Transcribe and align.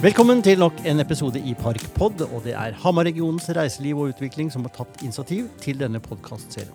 Velkommen 0.00 0.38
til 0.40 0.56
nok 0.56 0.78
en 0.88 1.02
episode 1.02 1.36
i 1.44 1.50
Parkpod. 1.52 2.22
og 2.32 2.44
Det 2.46 2.54
er 2.56 2.72
Hamar-regionens 2.72 3.50
reiseliv 3.52 3.98
og 4.00 4.14
utvikling 4.14 4.48
som 4.48 4.62
har 4.64 4.72
tatt 4.72 5.02
initiativ 5.04 5.50
til 5.60 5.76
denne 5.76 6.00
podkastserien. 6.00 6.72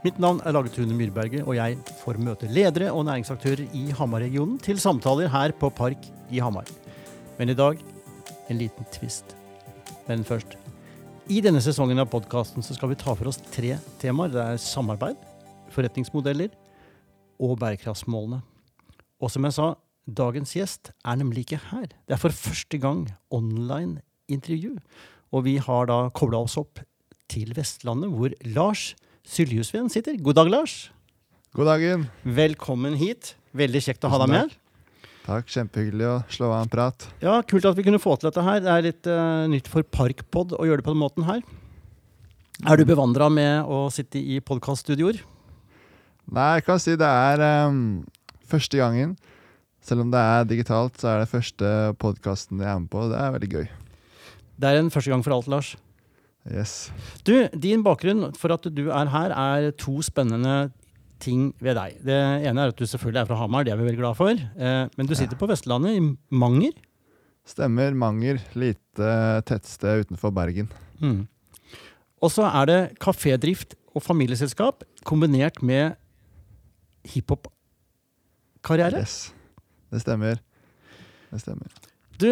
Mitt 0.00 0.16
navn 0.16 0.38
er 0.40 0.54
Lage 0.56 0.70
Tune 0.72 0.94
Myrberget, 0.96 1.42
og 1.44 1.58
jeg 1.58 1.76
får 2.00 2.16
møte 2.24 2.48
ledere 2.48 2.94
og 2.96 3.04
næringsaktører 3.10 3.66
i 3.76 3.90
Hamar-regionen 3.92 4.56
til 4.56 4.80
samtaler 4.80 5.28
her 5.28 5.52
på 5.52 5.68
Park 5.68 6.06
i 6.32 6.40
Hamar. 6.40 6.64
Men 7.36 7.52
i 7.52 7.56
dag 7.58 7.76
en 8.48 8.56
liten 8.56 8.88
twist. 8.94 9.36
Men 10.06 10.24
først. 10.24 10.56
I 11.28 11.42
denne 11.44 11.60
sesongen 11.60 12.00
av 12.00 12.08
podkasten 12.08 12.64
skal 12.64 12.88
vi 12.88 12.96
ta 13.02 13.12
for 13.12 13.28
oss 13.28 13.42
tre 13.52 13.74
temaer. 14.00 14.32
Det 14.32 14.46
er 14.46 14.62
samarbeid, 14.64 15.20
forretningsmodeller 15.76 16.56
og 17.36 17.58
bærekraftsmålene. 17.60 18.40
Og 19.20 19.28
som 19.28 19.44
jeg 19.44 19.58
sa, 19.58 19.74
dagens 20.08 20.54
gjest 20.56 20.92
er 21.04 21.18
nemlig 21.20 21.44
ikke 21.46 21.60
her. 21.70 21.88
Det 22.08 22.16
er 22.16 22.20
for 22.20 22.34
første 22.34 22.80
gang 22.80 23.06
online 23.34 24.00
intervju. 24.32 24.76
Og 25.32 25.44
vi 25.44 25.58
har 25.60 25.88
da 25.90 26.06
kobla 26.16 26.40
oss 26.46 26.56
opp 26.60 26.80
til 27.28 27.52
Vestlandet, 27.56 28.12
hvor 28.14 28.32
Lars 28.56 28.94
Syljusveen 29.28 29.90
sitter. 29.92 30.16
God 30.24 30.38
dag, 30.40 30.48
Lars. 30.48 30.76
God 31.56 31.68
dagen. 31.68 32.08
Velkommen 32.24 32.96
hit. 32.96 33.34
Veldig 33.56 33.82
kjekt 33.84 34.04
å 34.08 34.12
ha 34.12 34.22
deg 34.24 34.32
med. 34.32 34.56
takk. 35.28 35.48
Kjempehyggelig 35.52 36.08
å 36.08 36.16
slå 36.32 36.48
av 36.54 36.62
en 36.64 36.72
prat. 36.72 37.08
Ja, 37.20 37.36
Kult 37.44 37.68
at 37.68 37.76
vi 37.76 37.84
kunne 37.84 38.00
få 38.00 38.16
til 38.16 38.30
dette 38.30 38.44
her. 38.44 38.62
Det 38.64 38.72
er 38.72 38.84
litt 38.86 39.08
uh, 39.12 39.44
nytt 39.52 39.68
for 39.68 39.84
Parkpod 39.84 40.56
å 40.56 40.64
gjøre 40.64 40.80
det 40.80 40.88
på 40.88 40.94
den 40.96 41.02
måten 41.04 41.28
her. 41.28 41.42
Er 42.66 42.80
du 42.80 42.88
bevandra 42.88 43.28
med 43.30 43.68
å 43.68 43.86
sitte 43.92 44.18
i 44.18 44.40
podkaststudioer? 44.40 45.20
Nei, 46.32 46.48
jeg 46.58 46.64
kan 46.66 46.80
si 46.80 46.96
det 46.98 47.08
er 47.08 47.44
um, 47.68 48.00
første 48.48 48.80
gangen. 48.80 49.12
Selv 49.88 50.04
om 50.04 50.10
det 50.12 50.20
er 50.20 50.48
digitalt, 50.48 50.98
så 51.00 51.14
er 51.14 51.22
det 51.22 51.30
første 51.30 51.68
podkasten 52.02 52.60
jeg 52.60 52.68
er 52.68 52.80
med 52.82 52.90
på. 52.92 53.06
Det 53.08 53.20
er 53.20 53.36
veldig 53.36 53.52
gøy. 53.54 53.68
Det 54.58 54.68
er 54.68 54.80
en 54.80 54.90
første 54.92 55.12
gang 55.12 55.22
for 55.24 55.36
alt, 55.36 55.48
Lars. 55.48 55.70
Yes. 56.48 56.90
Du, 57.24 57.32
Din 57.56 57.84
bakgrunn 57.84 58.34
for 58.36 58.52
at 58.52 58.66
du 58.72 58.88
er 58.88 59.12
her, 59.12 59.32
er 59.32 59.70
to 59.80 59.98
spennende 60.04 60.70
ting 61.22 61.54
ved 61.64 61.78
deg. 61.78 61.96
Det 62.04 62.18
ene 62.48 62.66
er 62.66 62.72
at 62.72 62.78
du 62.78 62.84
selvfølgelig 62.86 63.22
er 63.22 63.30
fra 63.30 63.38
Hamar, 63.40 63.64
det 63.64 63.72
er 63.72 63.80
vi 63.80 63.88
veldig 63.88 64.02
glad 64.02 64.18
for. 64.18 64.36
Eh, 64.36 64.84
men 64.98 65.08
du 65.08 65.14
sitter 65.18 65.40
på 65.40 65.48
Vestlandet, 65.50 65.96
i 65.96 66.36
Manger. 66.36 66.76
Stemmer. 67.48 67.96
Manger. 67.96 68.42
Lite 68.58 69.08
tettsted 69.48 70.04
utenfor 70.04 70.34
Bergen. 70.36 70.68
Mm. 71.00 71.24
Og 72.20 72.34
så 72.34 72.44
er 72.50 72.68
det 72.68 72.80
kafédrift 73.00 73.72
og 73.96 74.04
familieselskap 74.04 74.84
kombinert 75.08 75.62
med 75.64 75.96
hiphop-karriere. 77.08 79.00
Yes. 79.00 79.32
Det 79.92 80.00
stemmer. 80.02 80.40
Det 81.30 81.40
stemmer. 81.42 81.68
Du, 82.20 82.30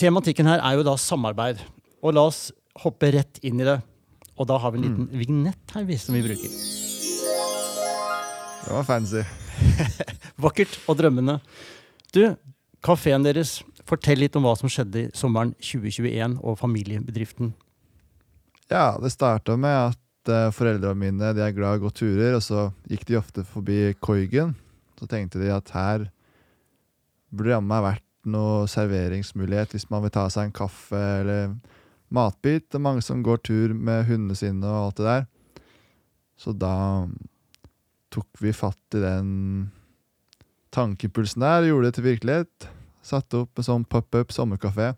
tematikken 0.00 0.48
her 0.50 0.60
er 0.64 0.76
jo 0.78 0.84
da 0.86 0.96
samarbeid. 1.00 1.60
Og 2.02 2.14
la 2.16 2.26
oss 2.30 2.48
hoppe 2.82 3.10
rett 3.14 3.40
inn 3.44 3.60
i 3.60 3.66
det. 3.68 3.78
Og 4.40 4.46
da 4.48 4.56
har 4.62 4.72
vi 4.72 4.80
en 4.80 4.86
liten 4.88 5.08
vignett 5.20 5.74
her 5.76 5.84
vi- 5.84 5.98
som 6.00 6.14
vi 6.16 6.22
bruker. 6.24 6.52
Det 8.64 8.72
var 8.72 8.84
fancy. 8.88 9.22
Vakkert 10.44 10.76
og 10.88 10.96
drømmende. 11.00 11.38
Du, 12.14 12.22
kafeen 12.84 13.24
deres, 13.24 13.58
fortell 13.88 14.20
litt 14.22 14.36
om 14.38 14.44
hva 14.46 14.54
som 14.58 14.70
skjedde 14.70 15.02
i 15.06 15.10
sommeren 15.16 15.52
2021 15.60 16.38
og 16.40 16.58
familiebedriften. 16.60 17.52
Ja, 18.70 18.92
det 19.02 19.10
starta 19.12 19.56
med 19.58 19.74
at 19.90 20.30
uh, 20.30 20.52
foreldrene 20.54 20.94
mine 21.00 21.32
de 21.34 21.42
er 21.42 21.54
glad 21.56 21.76
i 21.76 21.80
å 21.80 21.84
gå 21.88 21.90
turer, 21.98 22.36
og 22.38 22.44
så 22.44 22.68
gikk 22.90 23.04
de 23.08 23.18
ofte 23.18 23.44
forbi 23.48 23.90
Koigen. 24.00 24.54
Så 25.00 25.08
tenkte 25.10 25.40
de 25.42 25.50
at 25.52 25.72
her 25.74 26.06
burde 27.30 27.54
jammen 27.54 27.84
vært 27.84 28.06
noe 28.30 28.68
serveringsmulighet 28.68 29.74
hvis 29.74 29.88
man 29.92 30.04
vil 30.04 30.12
ta 30.14 30.26
seg 30.32 30.48
en 30.48 30.56
kaffe 30.56 31.00
eller 31.20 31.54
matbit. 32.12 32.66
Det 32.68 32.78
er 32.78 32.84
mange 32.84 33.04
som 33.06 33.22
går 33.24 33.42
tur 33.46 33.74
med 33.74 34.06
hundene 34.08 34.36
sine 34.38 34.66
og 34.66 34.90
alt 34.90 35.00
det 35.00 35.06
der. 35.08 35.28
Så 36.40 36.54
da 36.56 36.74
tok 38.10 38.42
vi 38.42 38.52
fatt 38.56 38.98
i 38.98 39.02
den 39.02 39.30
tankepulsen 40.74 41.42
der, 41.44 41.68
gjorde 41.68 41.90
det 41.90 41.96
til 41.98 42.06
virkelighet. 42.06 42.68
Satte 43.04 43.44
opp 43.44 43.58
en 43.58 43.66
sånn 43.66 43.86
pop-up 43.88 44.34
sommerkafé. 44.34 44.92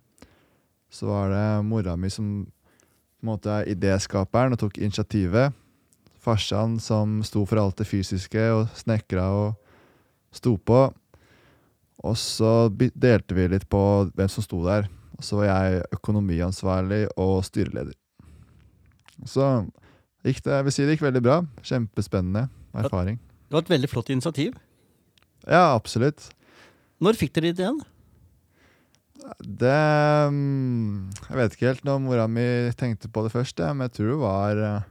Så 0.92 1.08
var 1.08 1.32
det 1.32 1.46
mora 1.66 1.96
mi 1.96 2.10
som 2.12 2.42
på 2.44 3.26
en 3.26 3.30
måte 3.30 3.52
er 3.54 3.70
idéskaperen 3.70 4.56
og 4.56 4.60
tok 4.64 4.80
initiativet. 4.82 5.54
Farsan 6.22 6.78
som 6.82 7.20
sto 7.26 7.44
for 7.46 7.60
alt 7.62 7.78
det 7.78 7.88
fysiske 7.88 8.42
og 8.54 8.66
snekra 8.78 9.28
og 9.34 9.54
sto 10.34 10.56
på. 10.58 10.88
Og 12.02 12.16
så 12.18 12.66
delte 12.72 13.36
vi 13.36 13.46
litt 13.52 13.68
på 13.70 13.82
hvem 14.10 14.30
som 14.30 14.44
sto 14.44 14.62
der. 14.66 14.88
Og 15.18 15.26
så 15.26 15.38
var 15.38 15.50
jeg 15.50 15.84
økonomiansvarlig 15.94 17.04
og 17.20 17.44
styreleder. 17.46 17.94
Så 19.28 19.46
gikk 20.26 20.42
det, 20.42 20.56
jeg 20.56 20.66
vil 20.66 20.74
si 20.74 20.86
det 20.86 20.96
gikk 20.96 21.06
veldig 21.06 21.22
bra. 21.22 21.38
Kjempespennende 21.62 22.48
erfaring. 22.74 23.20
Det 23.46 23.54
var 23.54 23.66
et 23.66 23.74
veldig 23.74 23.90
flott 23.92 24.10
initiativ. 24.10 24.56
Ja, 25.46 25.74
absolutt. 25.76 26.30
Når 27.02 27.18
fikk 27.18 27.34
dere 27.36 27.52
ideen? 27.52 27.80
Det 29.42 29.78
mm, 30.34 31.10
Jeg 31.28 31.38
vet 31.38 31.54
ikke 31.54 31.68
helt 31.68 31.84
når 31.86 32.00
mora 32.02 32.26
mi 32.26 32.44
tenkte 32.78 33.10
på 33.12 33.22
det 33.22 33.30
først, 33.34 33.62
men 33.62 33.86
jeg 33.86 33.94
tror 33.98 34.10
det 34.10 34.18
var 34.22 34.62
eh, 34.66 34.88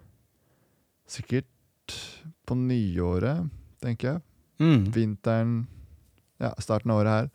sikkert 1.12 1.98
på 2.48 2.56
nyåret, 2.56 3.50
tenker 3.84 4.14
jeg. 4.14 4.24
Mm. 4.62 4.84
Vinteren 4.96 5.56
Ja, 6.42 6.56
starten 6.62 6.92
av 6.94 7.04
året 7.04 7.14
her. 7.14 7.32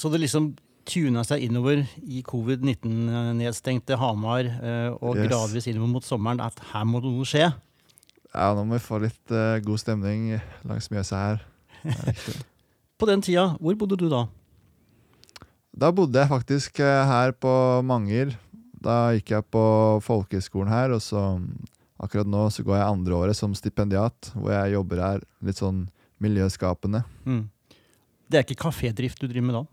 Så 0.00 0.10
det 0.10 0.22
liksom 0.22 0.54
tuna 0.88 1.22
seg 1.24 1.44
innover 1.46 1.84
i 2.02 2.22
covid-19-nedstengte 2.26 3.96
Hamar, 4.00 4.44
eh, 4.44 4.90
og 5.00 5.16
Yes. 5.16 5.28
gradvis 5.28 5.68
innover 5.70 5.92
mot 5.94 6.04
sommeren, 6.04 6.40
at 6.40 6.58
her 6.72 6.84
må 6.84 7.00
noe 7.04 7.24
skje. 7.24 7.52
Ja, 8.34 8.48
nå 8.54 8.64
må 8.66 8.76
vi 8.78 8.82
få 8.82 8.98
litt 8.98 9.30
uh, 9.30 9.60
god 9.62 9.78
stemning 9.78 10.40
langs 10.66 10.90
Mjøsa 10.90 11.20
her. 11.20 11.44
Er. 11.84 12.16
På 12.98 13.06
den 13.06 13.22
tida, 13.22 13.56
hvor 13.60 13.76
bodde 13.78 13.98
du 14.00 14.08
da? 14.10 14.24
Da 15.74 15.90
bodde 15.94 16.18
jeg 16.18 16.30
faktisk 16.30 16.80
eh, 16.80 17.04
her 17.06 17.32
på 17.34 17.52
Manger. 17.82 18.36
Da 18.84 19.14
gikk 19.16 19.32
jeg 19.34 19.46
på 19.50 19.62
folkehøgskolen 20.04 20.70
her, 20.70 20.92
og 20.94 21.00
så 21.02 21.38
mm, 21.38 21.48
akkurat 22.04 22.28
nå 22.30 22.44
så 22.54 22.62
går 22.62 22.76
jeg 22.78 22.90
andre 22.92 23.16
året 23.16 23.38
som 23.38 23.54
stipendiat, 23.58 24.30
hvor 24.34 24.52
jeg 24.54 24.74
jobber 24.76 25.02
her 25.02 25.24
litt 25.42 25.58
sånn 25.58 25.88
miljøskapende. 26.22 27.02
Mm. 27.26 27.46
Det 28.30 28.38
er 28.38 28.46
ikke 28.46 28.66
kafédrift 28.66 29.20
du 29.20 29.28
driver 29.28 29.46
med 29.48 29.58
da? 29.58 29.64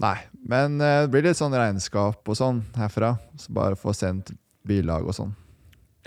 Nei, 0.00 0.16
men 0.48 0.80
eh, 0.80 1.02
det 1.04 1.12
blir 1.12 1.26
litt 1.26 1.38
sånn 1.38 1.54
regnskap 1.56 2.24
og 2.24 2.38
sånn 2.38 2.62
herfra. 2.78 3.14
Så 3.40 3.52
bare 3.54 3.78
få 3.78 3.94
sendt 3.96 4.32
bilag 4.66 5.08
og 5.08 5.16
sånn. 5.16 5.32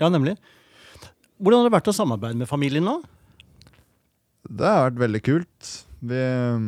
Ja, 0.00 0.08
nemlig. 0.10 0.36
Hvordan 1.38 1.62
har 1.62 1.68
det 1.68 1.76
vært 1.76 1.90
å 1.90 1.96
samarbeide 1.96 2.38
med 2.40 2.50
familien 2.50 2.86
nå? 2.86 2.98
Det 4.44 4.68
har 4.68 4.88
vært 4.88 5.02
veldig 5.02 5.22
kult. 5.24 5.70
Vi 6.04 6.20
um, 6.54 6.66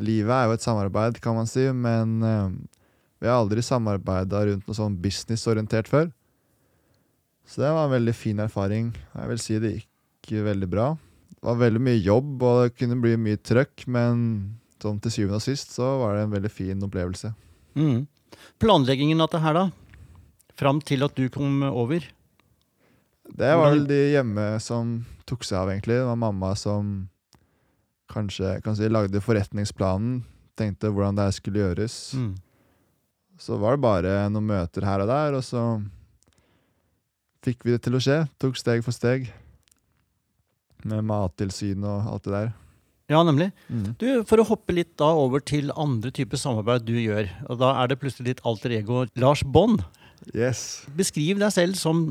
Livet 0.00 0.32
er 0.32 0.46
jo 0.48 0.54
et 0.56 0.64
samarbeid, 0.64 1.18
kan 1.20 1.36
man 1.36 1.48
si, 1.50 1.66
men 1.76 2.20
um, 2.22 2.54
vi 3.20 3.28
har 3.28 3.42
aldri 3.42 3.60
samarbeida 3.64 4.46
rundt 4.48 4.68
noe 4.68 4.76
sånn 4.78 4.96
businessorientert 5.02 5.90
før. 5.90 6.08
Så 7.44 7.60
det 7.64 7.72
var 7.74 7.88
en 7.88 7.96
veldig 7.96 8.14
fin 8.16 8.40
erfaring. 8.40 8.92
Jeg 9.12 9.32
vil 9.32 9.42
si 9.42 9.58
det 9.60 9.72
gikk 9.74 10.32
veldig 10.46 10.68
bra. 10.70 10.86
Var 11.40 11.60
veldig 11.60 11.80
mye 11.80 12.00
jobb, 12.00 12.42
og 12.44 12.56
det 12.62 12.74
kunne 12.76 12.98
bli 13.00 13.14
mye 13.20 13.40
trøkk, 13.40 13.86
men 13.88 14.24
sånn 14.80 15.00
til 15.00 15.14
syvende 15.14 15.40
og 15.40 15.44
sist 15.44 15.72
så 15.76 15.86
var 16.02 16.16
det 16.16 16.24
en 16.26 16.34
veldig 16.34 16.50
fin 16.52 16.84
opplevelse. 16.84 17.32
Mm. 17.78 18.04
Planleggingen 18.60 19.20
av 19.24 19.30
det 19.32 19.40
her, 19.44 19.56
da? 19.56 19.66
Fram 20.60 20.82
til 20.84 21.06
at 21.06 21.16
du 21.16 21.30
kom 21.32 21.62
over? 21.64 22.04
Det 23.30 23.50
var 23.56 23.70
vel 23.72 23.86
de 23.88 24.00
hjemme 24.12 24.44
som 24.60 24.98
tok 25.28 25.46
seg 25.46 25.62
av, 25.62 25.72
egentlig. 25.72 25.96
Det 26.00 26.08
var 26.08 26.18
mamma 26.18 26.52
som 26.58 27.08
kanskje 28.10 28.58
kan 28.64 28.76
si, 28.76 28.88
lagde 28.90 29.22
forretningsplanen, 29.22 30.20
tenkte 30.58 30.90
hvordan 30.90 31.16
det 31.16 31.28
her 31.28 31.36
skulle 31.36 31.62
gjøres. 31.62 31.98
Mm. 32.18 32.34
Så 33.40 33.56
var 33.56 33.76
det 33.76 33.84
bare 33.86 34.16
noen 34.28 34.50
møter 34.50 34.84
her 34.84 35.04
og 35.04 35.08
der, 35.08 35.38
og 35.38 35.44
så 35.46 35.62
fikk 37.46 37.64
vi 37.64 37.76
det 37.76 37.84
til 37.86 37.96
å 37.96 38.02
skje. 38.02 38.18
Tok 38.42 38.58
steg 38.60 38.84
for 38.84 38.92
steg. 38.92 39.30
Med 40.88 41.04
mattilsyn 41.08 41.84
og 41.84 42.08
alt 42.14 42.26
det 42.26 42.34
der. 42.34 42.52
Ja, 43.10 43.24
nemlig. 43.26 43.50
Mm. 43.66 43.94
Du, 43.98 44.06
For 44.28 44.38
å 44.38 44.46
hoppe 44.46 44.74
litt 44.76 44.92
da 45.00 45.10
over 45.18 45.42
til 45.42 45.72
andre 45.74 46.12
typer 46.14 46.38
samarbeid 46.38 46.86
du 46.86 46.94
gjør. 46.94 47.26
og 47.50 47.58
Da 47.58 47.72
er 47.82 47.90
det 47.90 47.98
plutselig 47.98 48.36
ditt 48.36 48.44
alter 48.46 48.76
ego 48.78 49.02
Lars 49.18 49.42
Bond. 49.42 49.82
Yes. 50.30 50.84
Beskriv 50.94 51.40
deg 51.40 51.50
selv 51.54 51.80
som 51.80 52.04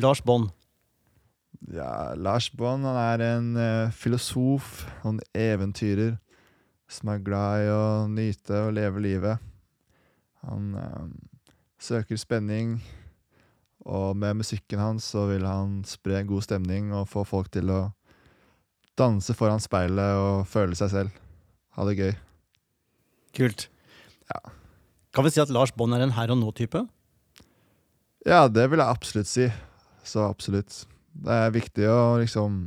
Lars 0.00 0.22
Bond. 0.24 0.50
Ja, 1.70 2.14
Lars 2.18 2.50
Bond 2.50 2.88
han 2.88 2.98
er 2.98 3.22
en 3.36 3.52
uh, 3.54 3.92
filosof 3.94 4.82
og 5.04 5.12
en 5.12 5.20
eventyrer 5.38 6.16
som 6.90 7.12
er 7.12 7.22
glad 7.24 7.62
i 7.62 7.68
å 7.72 7.84
nyte 8.10 8.64
og 8.66 8.74
leve 8.76 9.04
livet. 9.04 9.38
Han 10.42 10.74
uh, 10.74 11.06
søker 11.78 12.18
spenning, 12.18 12.80
og 13.86 14.16
med 14.18 14.42
musikken 14.42 14.82
hans 14.82 15.06
så 15.14 15.28
vil 15.30 15.46
han 15.46 15.80
spre 15.86 16.24
god 16.26 16.48
stemning 16.48 16.90
og 16.94 17.08
få 17.10 17.22
folk 17.28 17.52
til 17.54 17.70
å 17.70 17.80
danse 18.98 19.34
foran 19.36 19.62
speilet 19.62 20.20
og 20.20 20.46
føle 20.50 20.76
seg 20.78 20.92
selv. 20.92 21.20
Ha 21.76 21.86
det 21.88 21.98
gøy. 21.98 22.12
Kult. 23.36 23.68
Ja. 24.28 24.40
Kan 25.12 25.26
vi 25.26 25.32
si 25.32 25.42
at 25.42 25.52
Lars 25.52 25.72
Bond 25.72 25.96
er 25.96 26.04
en 26.04 26.14
her 26.16 26.32
og 26.32 26.40
nå-type? 26.40 26.84
Ja, 28.28 28.46
det 28.48 28.68
vil 28.70 28.80
jeg 28.80 28.88
absolutt 28.88 29.30
si. 29.30 29.48
Så 30.04 30.24
absolutt. 30.26 30.84
Det 31.12 31.32
er 31.32 31.54
viktig 31.54 31.88
å 31.88 32.18
liksom 32.20 32.64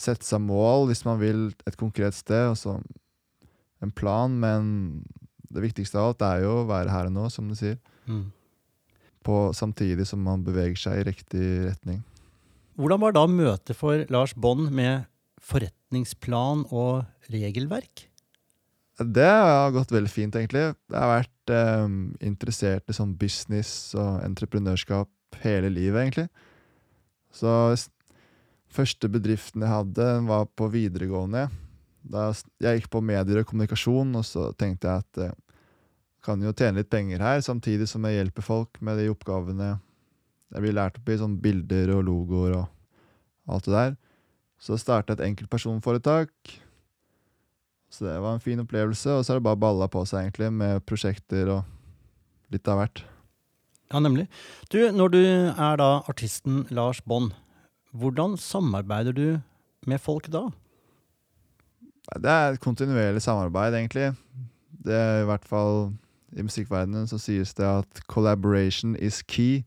sette 0.00 0.24
seg 0.24 0.40
mål 0.42 0.88
hvis 0.88 1.04
man 1.04 1.20
vil 1.20 1.50
et 1.68 1.76
konkret 1.80 2.16
sted, 2.16 2.52
og 2.52 2.56
så 2.56 2.78
en 3.84 3.92
plan, 3.92 4.32
men 4.32 5.02
det 5.52 5.64
viktigste 5.64 5.98
av 6.00 6.12
alt 6.12 6.24
er 6.24 6.44
jo 6.44 6.60
å 6.60 6.68
være 6.68 6.92
her 6.92 7.08
og 7.10 7.16
nå, 7.16 7.26
som 7.32 7.48
du 7.50 7.56
sier. 7.58 7.76
Mm. 8.08 8.30
På, 9.26 9.50
samtidig 9.56 10.06
som 10.08 10.22
man 10.24 10.44
beveger 10.46 10.78
seg 10.80 11.00
i 11.00 11.06
riktig 11.10 11.46
retning. 11.66 12.00
Hvordan 12.80 13.02
var 13.02 13.16
da 13.16 13.26
møtet 13.28 13.76
for 13.76 14.06
Lars 14.12 14.32
Bond 14.32 14.70
med 14.72 15.09
forretningsplan 15.50 16.64
og 16.70 17.04
regelverk? 17.32 18.06
Det 19.00 19.24
har 19.24 19.72
gått 19.72 19.92
veldig 19.94 20.12
fint, 20.12 20.36
egentlig. 20.36 20.66
Jeg 20.74 20.98
har 20.98 21.12
vært 21.14 21.52
eh, 21.54 21.86
interessert 22.28 22.90
i 22.90 22.96
sånn 22.96 23.14
business 23.18 23.94
og 23.96 24.20
entreprenørskap 24.26 25.40
hele 25.40 25.70
livet, 25.72 26.02
egentlig. 26.02 26.26
Så 27.32 27.50
første 28.70 29.08
bedriften 29.10 29.64
jeg 29.64 29.72
hadde, 29.72 30.08
var 30.28 30.50
på 30.58 30.68
videregående. 30.72 31.46
Da 32.00 32.30
jeg 32.60 32.80
gikk 32.80 32.90
på 32.92 33.02
medier 33.04 33.40
og 33.40 33.48
kommunikasjon, 33.48 34.12
og 34.20 34.26
så 34.26 34.50
tenkte 34.58 34.90
jeg 34.90 35.04
at 35.06 35.22
jeg 35.24 35.38
kan 36.24 36.42
jo 36.44 36.52
tjene 36.52 36.82
litt 36.82 36.92
penger 36.92 37.22
her, 37.24 37.40
samtidig 37.44 37.88
som 37.88 38.04
jeg 38.04 38.18
hjelper 38.18 38.44
folk 38.44 38.80
med 38.84 39.00
de 39.00 39.08
oppgavene 39.12 39.78
jeg 40.50 40.64
blir 40.64 40.74
lært 40.74 40.98
opp 40.98 41.08
i, 41.08 41.18
sånn 41.18 41.38
bilder 41.40 41.92
og 41.94 42.04
logoer 42.08 42.56
og 42.58 43.54
alt 43.54 43.68
det 43.68 43.74
der. 43.76 43.92
Så 44.60 44.76
startet 44.80 45.18
et 45.18 45.26
enkeltpersonforetak. 45.30 46.30
Så 47.90 48.06
det 48.06 48.18
var 48.22 48.36
en 48.36 48.42
fin 48.44 48.60
opplevelse, 48.62 49.10
og 49.10 49.24
så 49.24 49.32
er 49.32 49.40
det 49.40 49.48
bare 49.48 49.58
balla 49.58 49.88
på 49.90 50.04
seg 50.06 50.26
egentlig 50.26 50.50
med 50.54 50.84
prosjekter 50.86 51.48
og 51.56 52.52
litt 52.54 52.68
av 52.70 52.78
hvert. 52.82 53.02
Ja, 53.90 53.98
nemlig. 53.98 54.28
Du, 54.70 54.78
når 54.94 55.14
du 55.14 55.22
er 55.24 55.80
da 55.80 55.88
artisten 56.10 56.62
Lars 56.70 57.00
Bond, 57.02 57.32
hvordan 57.90 58.36
samarbeider 58.38 59.16
du 59.16 59.40
med 59.90 59.98
folk 59.98 60.28
da? 60.30 60.46
Det 62.14 62.30
er 62.30 62.52
et 62.54 62.62
kontinuerlig 62.62 63.22
samarbeid, 63.22 63.74
egentlig. 63.74 64.12
Det 64.70 64.94
er 64.94 65.22
i 65.22 65.26
hvert 65.28 65.46
fall 65.46 65.90
I 66.30 66.44
musikkverdenen 66.46 67.08
så 67.10 67.18
sies 67.18 67.50
det 67.58 67.66
at 67.66 68.00
'collaboration 68.06 68.94
is 68.94 69.22
key', 69.22 69.64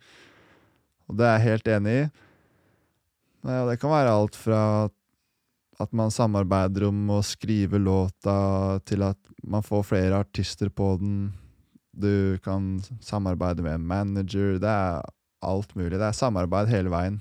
og 1.07 1.18
det 1.18 1.25
er 1.28 1.31
jeg 1.31 1.42
helt 1.42 1.68
enig 1.68 1.92
i. 1.92 2.10
Ja, 3.44 3.66
det 3.68 3.80
kan 3.81 3.92
være 3.92 4.12
alt 4.16 4.38
fra 4.40 4.60
at 5.81 5.92
man 5.95 6.13
samarbeider 6.13 6.86
om 6.88 7.10
å 7.12 7.19
skrive 7.25 7.80
låta, 7.81 8.80
til 8.88 9.04
at 9.04 9.19
man 9.44 9.66
får 9.66 9.84
flere 9.90 10.22
artister 10.24 10.69
på 10.72 10.94
den. 11.01 11.18
Du 11.92 12.40
kan 12.45 12.78
samarbeide 13.04 13.66
med 13.66 13.81
en 13.81 13.88
manager. 13.90 14.56
Det 14.62 14.69
er 14.69 15.01
alt 15.44 15.75
mulig. 15.75 15.98
Det 15.98 16.07
er 16.07 16.16
samarbeid 16.16 16.72
hele 16.72 16.94
veien. 16.94 17.19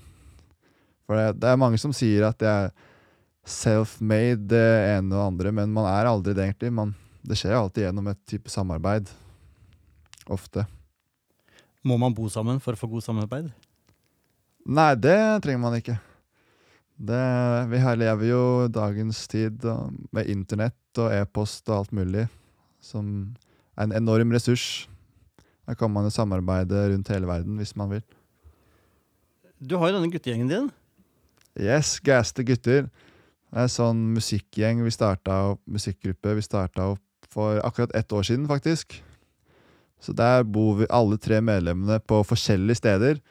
For 1.03 1.19
det, 1.19 1.41
det 1.41 1.49
er 1.51 1.59
mange 1.59 1.81
som 1.81 1.91
sier 1.95 2.29
at 2.29 2.39
det 2.39 2.47
er 2.47 2.71
self-made, 3.43 4.47
det 4.53 4.63
ene 4.93 5.17
og 5.17 5.33
andre, 5.33 5.51
men 5.51 5.73
man 5.75 5.89
er 5.89 6.07
aldri 6.07 6.31
det, 6.37 6.47
egentlig. 6.47 6.71
Man, 6.71 6.95
det 7.27 7.35
skjer 7.41 7.57
alltid 7.57 7.89
gjennom 7.89 8.07
et 8.13 8.21
type 8.29 8.53
samarbeid. 8.53 9.11
Ofte. 10.31 10.63
Må 11.83 11.99
man 11.99 12.15
bo 12.15 12.29
sammen 12.31 12.63
for 12.63 12.77
å 12.77 12.79
få 12.79 12.87
god 12.95 13.03
samarbeid? 13.03 13.51
Nei, 14.63 14.93
det 14.95 15.19
trenger 15.43 15.59
man 15.65 15.75
ikke. 15.75 15.99
Det, 16.97 17.23
vi 17.71 17.81
her 17.81 17.97
lever 17.97 18.29
jo 18.29 18.43
dagens 18.71 19.23
tid 19.27 19.65
med 20.13 20.29
internett 20.29 21.01
og 21.01 21.13
e-post 21.13 21.67
og 21.71 21.79
alt 21.81 21.95
mulig, 21.95 22.27
som 22.83 23.33
er 23.75 23.87
en 23.87 23.95
enorm 23.97 24.31
ressurs. 24.35 24.85
Her 25.67 25.77
kan 25.79 25.91
man 25.91 26.05
jo 26.05 26.13
samarbeide 26.13 26.89
rundt 26.91 27.09
hele 27.09 27.27
verden 27.27 27.57
hvis 27.57 27.75
man 27.79 27.95
vil. 27.95 28.03
Du 29.63 29.77
har 29.79 29.89
jo 29.89 29.97
denne 29.97 30.11
guttegjengen 30.11 30.51
din. 30.51 30.69
Yes, 31.59 31.99
gaste 32.03 32.43
gutter. 32.45 32.89
Det 33.53 33.61
er 33.61 33.67
en 33.67 33.71
sånn 33.71 33.99
musikkgjeng 34.15 34.81
vi 34.83 34.91
starta 34.93 35.39
opp, 35.53 35.61
musikkgruppe 35.69 36.33
vi 36.39 36.45
starta 36.45 36.89
opp 36.95 37.27
for 37.33 37.61
akkurat 37.65 37.93
ett 37.95 38.11
år 38.13 38.25
siden, 38.25 38.47
faktisk. 38.49 38.97
Så 40.01 40.13
der 40.13 40.43
bor 40.43 40.75
vi 40.81 40.89
alle 40.91 41.17
tre 41.21 41.39
medlemmene 41.41 41.99
på 42.03 42.19
forskjellige 42.27 42.81
steder. 42.81 43.21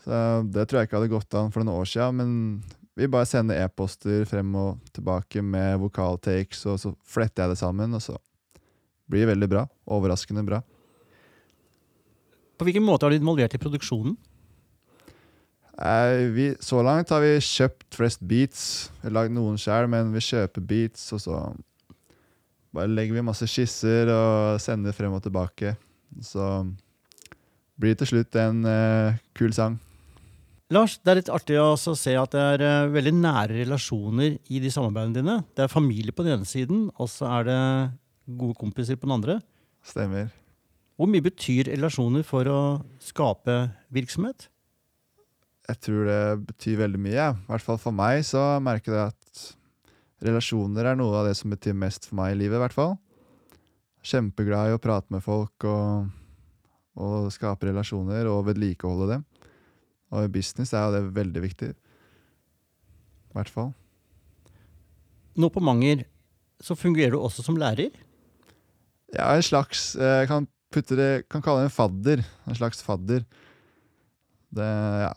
Så 0.00 0.18
det 0.48 0.66
tror 0.66 0.80
jeg 0.80 0.88
ikke 0.88 1.00
hadde 1.00 1.12
gått 1.12 1.36
an 1.36 1.52
for 1.52 1.62
noen 1.62 1.82
år 1.82 1.88
siden, 1.88 2.20
men 2.20 2.30
vi 2.98 3.08
bare 3.10 3.28
sender 3.28 3.60
e-poster 3.62 4.24
frem 4.28 4.50
og 4.58 4.80
tilbake 4.94 5.42
med 5.44 5.78
vokaltakes, 5.80 6.64
og 6.68 6.80
så 6.82 6.92
fletter 7.08 7.44
jeg 7.44 7.54
det 7.54 7.60
sammen, 7.60 7.94
og 7.96 8.02
så 8.04 8.16
blir 9.10 9.24
det 9.24 9.34
veldig 9.34 9.48
bra. 9.50 9.64
Overraskende 9.90 10.44
bra. 10.46 10.60
På 12.60 12.66
hvilken 12.68 12.84
måte 12.84 13.06
har 13.06 13.14
du 13.14 13.20
involvert 13.20 13.54
i 13.56 13.60
produksjonen? 13.62 14.18
Eh, 15.80 16.28
vi, 16.36 16.50
så 16.60 16.82
langt 16.84 17.08
har 17.08 17.22
vi 17.24 17.38
kjøpt 17.40 17.96
flest 17.96 18.20
beats. 18.20 18.64
Vi 19.00 19.08
har 19.08 19.16
lagd 19.16 19.32
noen 19.32 19.56
sjøl, 19.60 19.88
men 19.88 20.12
vi 20.12 20.20
kjøper 20.24 20.64
beats, 20.64 21.06
og 21.16 21.22
så 21.24 21.38
bare 22.76 22.92
legger 22.92 23.16
vi 23.16 23.26
masse 23.26 23.48
skisser 23.50 24.12
og 24.12 24.60
sender 24.62 24.94
frem 24.94 25.16
og 25.16 25.24
tilbake. 25.24 25.72
Så 26.20 26.66
blir 27.80 27.94
det 27.94 28.02
til 28.02 28.12
slutt 28.12 28.36
en 28.42 28.66
eh, 28.68 29.22
kul 29.32 29.56
sang. 29.56 29.80
Lars, 30.70 31.00
det 31.02 31.10
er 31.10 31.18
litt 31.18 31.30
artig 31.34 31.56
å 31.58 31.74
se 31.78 32.12
at 32.14 32.30
det 32.30 32.42
er 32.54 32.62
eh, 32.62 32.90
veldig 32.94 33.12
nære 33.18 33.56
relasjoner 33.64 34.36
i 34.54 34.60
de 34.62 34.70
samarbeidene 34.70 35.16
dine. 35.16 35.34
Det 35.58 35.64
er 35.64 35.72
familie 35.72 36.14
på 36.14 36.22
den 36.22 36.36
ene 36.36 36.46
siden, 36.46 36.84
og 36.94 37.08
så 37.10 37.26
er 37.40 37.48
det 37.48 37.62
gode 38.38 38.54
kompiser 38.60 38.94
på 38.94 39.08
den 39.08 39.16
andre. 39.16 39.40
Stemmer. 39.82 40.28
Hvor 40.94 41.10
mye 41.10 41.24
betyr 41.24 41.72
relasjoner 41.72 42.22
for 42.28 42.46
å 42.46 42.60
skape 43.02 43.56
virksomhet? 43.90 44.46
Jeg 45.66 45.80
tror 45.86 46.06
det 46.06 46.22
betyr 46.52 46.78
veldig 46.84 47.02
mye. 47.02 47.26
I 47.34 47.50
hvert 47.50 47.66
fall 47.66 47.80
for 47.82 47.96
meg 47.96 48.22
så 48.28 48.44
merker 48.62 48.94
jeg 48.94 49.14
at 49.14 49.42
relasjoner 50.22 50.92
er 50.92 51.00
noe 51.00 51.18
av 51.18 51.26
det 51.26 51.34
som 51.40 51.50
betyr 51.50 51.74
mest 51.74 52.06
for 52.06 52.20
meg 52.20 52.36
i 52.36 52.40
livet. 52.44 52.60
i 52.60 52.62
hvert 52.62 52.76
fall. 52.76 52.94
Kjempeglad 54.06 54.70
i 54.70 54.78
å 54.78 54.82
prate 54.82 55.10
med 55.10 55.24
folk 55.24 55.66
og, 55.66 56.06
og 56.94 57.32
skape 57.34 57.72
relasjoner 57.72 58.30
og 58.30 58.44
vedlikeholde 58.52 59.16
dem. 59.16 59.26
Og 60.10 60.26
i 60.26 60.32
business 60.32 60.72
er 60.74 60.86
jo 60.86 60.94
det 60.96 61.14
veldig 61.16 61.42
viktig. 61.44 61.70
I 63.30 63.36
hvert 63.38 63.52
fall. 63.52 63.70
Nå 65.38 65.50
på 65.54 65.62
Manger 65.62 66.02
så 66.60 66.74
fungerer 66.76 67.14
du 67.14 67.20
også 67.22 67.44
som 67.46 67.56
lærer. 67.56 67.94
Er 69.14 69.36
en 69.38 69.42
slags 69.42 69.94
Jeg 69.98 70.28
kan, 70.30 70.46
putte 70.70 70.94
det, 70.98 71.10
kan 71.30 71.42
kalle 71.42 71.64
det 71.64 71.70
en 71.70 71.74
fadder. 71.74 72.24
En 72.46 72.58
slags 72.58 72.82
fadder. 72.82 73.24
Det 74.54 74.70
Ja. 75.06 75.14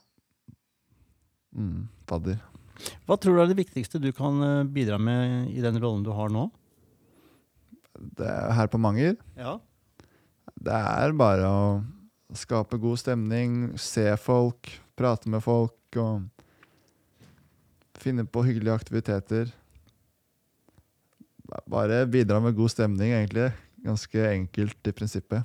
Mm, 1.53 1.87
fadder. 2.09 2.39
Hva 3.05 3.17
tror 3.21 3.35
du 3.37 3.41
er 3.43 3.51
det 3.51 3.59
viktigste 3.59 3.99
du 4.01 4.09
kan 4.15 4.41
eh, 4.41 4.63
bidra 4.65 4.97
med 4.97 5.51
i 5.53 5.61
den 5.61 5.77
rollen 5.81 6.01
du 6.05 6.09
har 6.11 6.31
nå? 6.33 6.47
Det 8.17 8.25
er 8.25 8.55
her 8.57 8.67
på 8.73 8.79
Manger. 8.81 9.15
Ja. 9.37 9.59
Det 10.57 10.73
er 10.73 11.13
bare 11.17 11.45
å 11.45 11.83
skape 12.33 12.79
god 12.81 12.97
stemning, 12.97 13.77
se 13.77 14.07
folk, 14.17 14.71
prate 14.99 15.29
med 15.31 15.43
folk 15.43 15.97
og 16.01 16.23
finne 18.01 18.25
på 18.25 18.43
hyggelige 18.45 18.75
aktiviteter. 18.75 19.51
Bare 21.69 22.05
bidra 22.09 22.39
med 22.43 22.55
god 22.57 22.71
stemning, 22.73 23.13
egentlig. 23.13 23.51
Ganske 23.83 24.29
enkelt 24.31 24.89
i 24.89 24.95
prinsippet. 24.95 25.43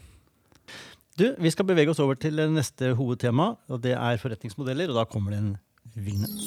Du, 1.18 1.34
Vi 1.38 1.50
skal 1.50 1.66
bevege 1.66 1.90
oss 1.90 1.98
over 1.98 2.14
til 2.14 2.38
neste 2.54 2.92
hovedtema, 2.94 3.56
og 3.68 3.82
det 3.82 3.96
er 3.96 4.20
forretningsmodeller. 4.22 4.88
og 4.90 5.00
Da 5.00 5.04
kommer 5.04 5.34
det 5.34 5.38
en 5.38 5.56
vignett. 5.94 6.38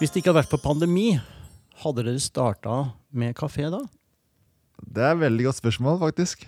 Hvis 0.00 0.10
det 0.10 0.22
ikke 0.22 0.32
hadde 0.32 0.40
vært 0.40 0.50
for 0.50 0.62
pandemi, 0.62 1.20
hadde 1.82 2.02
dere 2.02 2.18
starta 2.18 2.78
med 3.12 3.36
kafé 3.36 3.68
da? 3.70 3.82
Det 4.82 5.02
er 5.04 5.12
et 5.14 5.20
veldig 5.20 5.44
godt 5.44 5.60
spørsmål, 5.60 5.98
faktisk. 6.00 6.46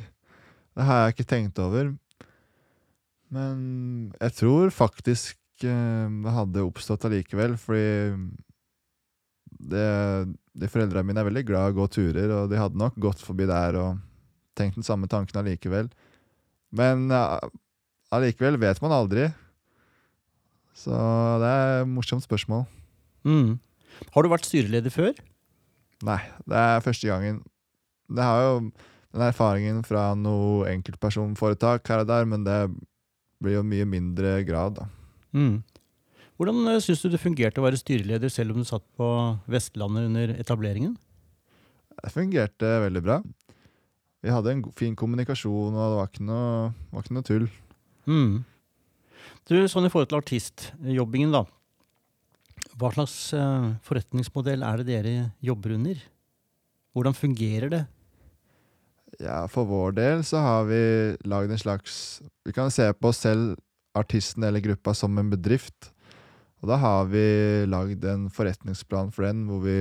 Det 0.74 0.82
har 0.88 1.04
jeg 1.04 1.14
ikke 1.14 1.28
tenkt 1.28 1.60
over. 1.62 1.92
Men 3.34 3.60
jeg 4.20 4.36
tror 4.38 4.72
faktisk 4.74 5.66
eh, 5.66 6.08
det 6.24 6.34
hadde 6.36 6.64
oppstått 6.64 7.06
allikevel, 7.08 7.56
fordi 7.60 7.86
det, 9.64 9.86
de 10.54 10.70
foreldrene 10.70 11.08
mine 11.08 11.22
er 11.22 11.28
veldig 11.28 11.44
glad 11.48 11.70
i 11.70 11.74
å 11.74 11.78
gå 11.80 11.88
turer, 11.96 12.32
og 12.36 12.50
de 12.52 12.60
hadde 12.60 12.80
nok 12.80 12.98
gått 13.00 13.22
forbi 13.24 13.48
der 13.50 13.78
og 13.80 14.02
tenkt 14.58 14.78
den 14.78 14.86
samme 14.86 15.08
tanken 15.10 15.40
allikevel. 15.40 15.90
Men 16.74 17.08
allikevel 18.14 18.58
vet 18.62 18.80
man 18.82 18.94
aldri. 18.94 19.28
Så 20.74 20.94
det 21.42 21.50
er 21.50 21.82
et 21.82 21.90
morsomt 21.90 22.24
spørsmål. 22.26 22.66
Mm. 23.26 23.56
Har 24.14 24.24
du 24.24 24.30
vært 24.30 24.48
styreleder 24.48 24.92
før? 24.92 25.14
Nei, 26.04 26.20
det 26.50 26.58
er 26.58 26.82
første 26.84 27.08
gangen. 27.08 27.38
Det 28.10 28.26
har 28.26 28.42
jo 28.42 28.56
den 29.14 29.22
erfaringen 29.22 29.84
fra 29.86 30.10
noe 30.18 30.66
enkeltpersonforetak 30.72 31.86
her 31.88 32.02
og 32.02 32.10
der, 32.10 32.26
men 32.28 32.44
det 32.46 32.58
blir 33.42 33.58
jo 33.58 33.64
mye 33.66 33.86
mindre 33.88 34.36
grad, 34.46 34.80
da. 34.80 34.88
Mm. 35.34 35.62
Hvordan 36.38 36.66
uh, 36.66 36.80
syns 36.82 37.02
du 37.04 37.10
det 37.12 37.22
fungerte 37.22 37.62
å 37.62 37.66
være 37.66 37.78
styreleder 37.78 38.32
selv 38.32 38.54
om 38.54 38.62
du 38.62 38.68
satt 38.68 38.84
på 38.98 39.08
Vestlandet 39.50 40.08
under 40.10 40.34
etableringen? 40.34 40.96
Det 41.94 42.12
fungerte 42.12 42.70
veldig 42.84 43.02
bra. 43.04 43.20
Vi 44.24 44.32
hadde 44.32 44.54
en 44.54 44.64
fin 44.76 44.96
kommunikasjon, 44.96 45.76
og 45.76 45.92
det 45.92 45.98
var 46.00 46.10
ikke 46.10 46.26
noe, 46.26 46.72
var 46.90 47.04
ikke 47.04 47.16
noe 47.16 47.28
tull. 47.28 47.46
Mm. 48.08 48.42
Du, 49.44 49.56
sånn 49.68 49.86
i 49.86 49.92
forhold 49.92 50.10
til 50.10 50.20
artistjobbingen, 50.22 51.34
da. 51.34 51.44
Hva 52.80 52.90
slags 52.96 53.16
eh, 53.36 53.66
forretningsmodell 53.86 54.64
er 54.66 54.80
det 54.80 54.86
dere 54.88 55.12
jobber 55.44 55.76
under? 55.76 56.00
Hvordan 56.96 57.16
fungerer 57.18 57.70
det? 57.70 57.82
Ja, 59.22 59.44
For 59.50 59.68
vår 59.68 59.94
del 59.98 60.24
så 60.26 60.40
har 60.42 60.64
vi 60.68 60.80
lagd 61.28 61.52
en 61.52 61.60
slags 61.60 62.22
Vi 62.46 62.54
kan 62.56 62.72
se 62.74 62.86
på 62.96 63.10
oss 63.12 63.22
selv, 63.24 63.54
artisten 63.94 64.42
eller 64.42 64.62
gruppa, 64.64 64.94
som 64.94 65.14
en 65.18 65.30
bedrift. 65.30 65.92
Og 66.62 66.70
da 66.72 66.78
har 66.80 67.06
vi 67.12 67.22
lagd 67.70 68.04
en 68.08 68.26
forretningsplan 68.32 69.12
for 69.14 69.26
den, 69.28 69.44
hvor 69.46 69.60
vi 69.62 69.76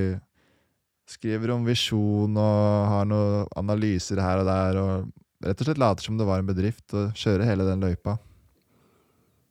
skriver 1.09 1.53
om 1.55 1.65
visjon 1.65 2.37
og 2.37 2.89
har 2.91 3.07
noen 3.09 3.47
analyser 3.59 4.21
her 4.21 4.43
og 4.43 4.49
der. 4.49 4.79
Og 4.81 5.47
rett 5.47 5.63
og 5.63 5.69
slett 5.69 5.81
later 5.81 6.05
som 6.05 6.19
det 6.19 6.27
var 6.27 6.43
en 6.43 6.49
bedrift, 6.49 6.85
og 6.93 7.15
kjører 7.17 7.47
hele 7.49 7.65
den 7.67 7.81
løypa. 7.83 8.17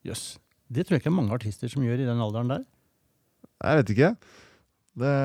Jøss. 0.07 0.37
Det 0.73 0.87
tror 0.87 0.97
jeg 0.97 1.03
ikke 1.03 1.11
er 1.13 1.19
mange 1.19 1.35
artister 1.37 1.73
som 1.73 1.83
gjør 1.85 2.05
i 2.05 2.09
den 2.09 2.23
alderen 2.23 2.55
der. 2.55 2.63
Jeg 3.63 3.81
vet 3.81 3.93
ikke. 3.97 4.13
Det, 5.03 5.17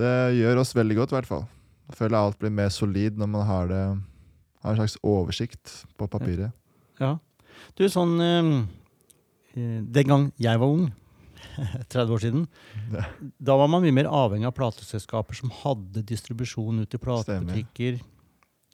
det 0.00 0.14
gjør 0.38 0.62
oss 0.62 0.74
veldig 0.76 0.98
godt, 1.02 1.12
i 1.12 1.18
hvert 1.18 1.30
fall. 1.30 1.46
Jeg 1.86 1.98
føler 2.00 2.18
alt 2.18 2.38
blir 2.40 2.52
mer 2.54 2.70
solid 2.74 3.18
når 3.18 3.30
man 3.30 3.46
har, 3.46 3.70
det, 3.70 3.82
har 4.62 4.74
en 4.74 4.80
slags 4.80 4.98
oversikt 5.06 5.72
på 5.98 6.08
papiret. 6.10 6.54
Ja. 7.00 7.16
Du, 7.76 7.84
sånn 7.92 8.16
eh, 8.20 8.48
eh, 9.56 9.80
Den 9.82 10.10
gang 10.10 10.26
jeg 10.40 10.60
var 10.60 10.72
ung, 10.72 10.90
30 11.92 12.16
år 12.16 12.24
siden, 12.24 12.44
Ja. 12.92 13.06
da 13.38 13.56
var 13.60 13.70
man 13.70 13.84
mye 13.84 13.94
mer 13.94 14.10
avhengig 14.10 14.48
av 14.48 14.56
plateselskaper 14.56 15.38
som 15.38 15.52
hadde 15.62 16.04
distribusjon 16.08 16.82
ut 16.82 16.90
til 16.90 17.02
platebutikker. 17.02 18.00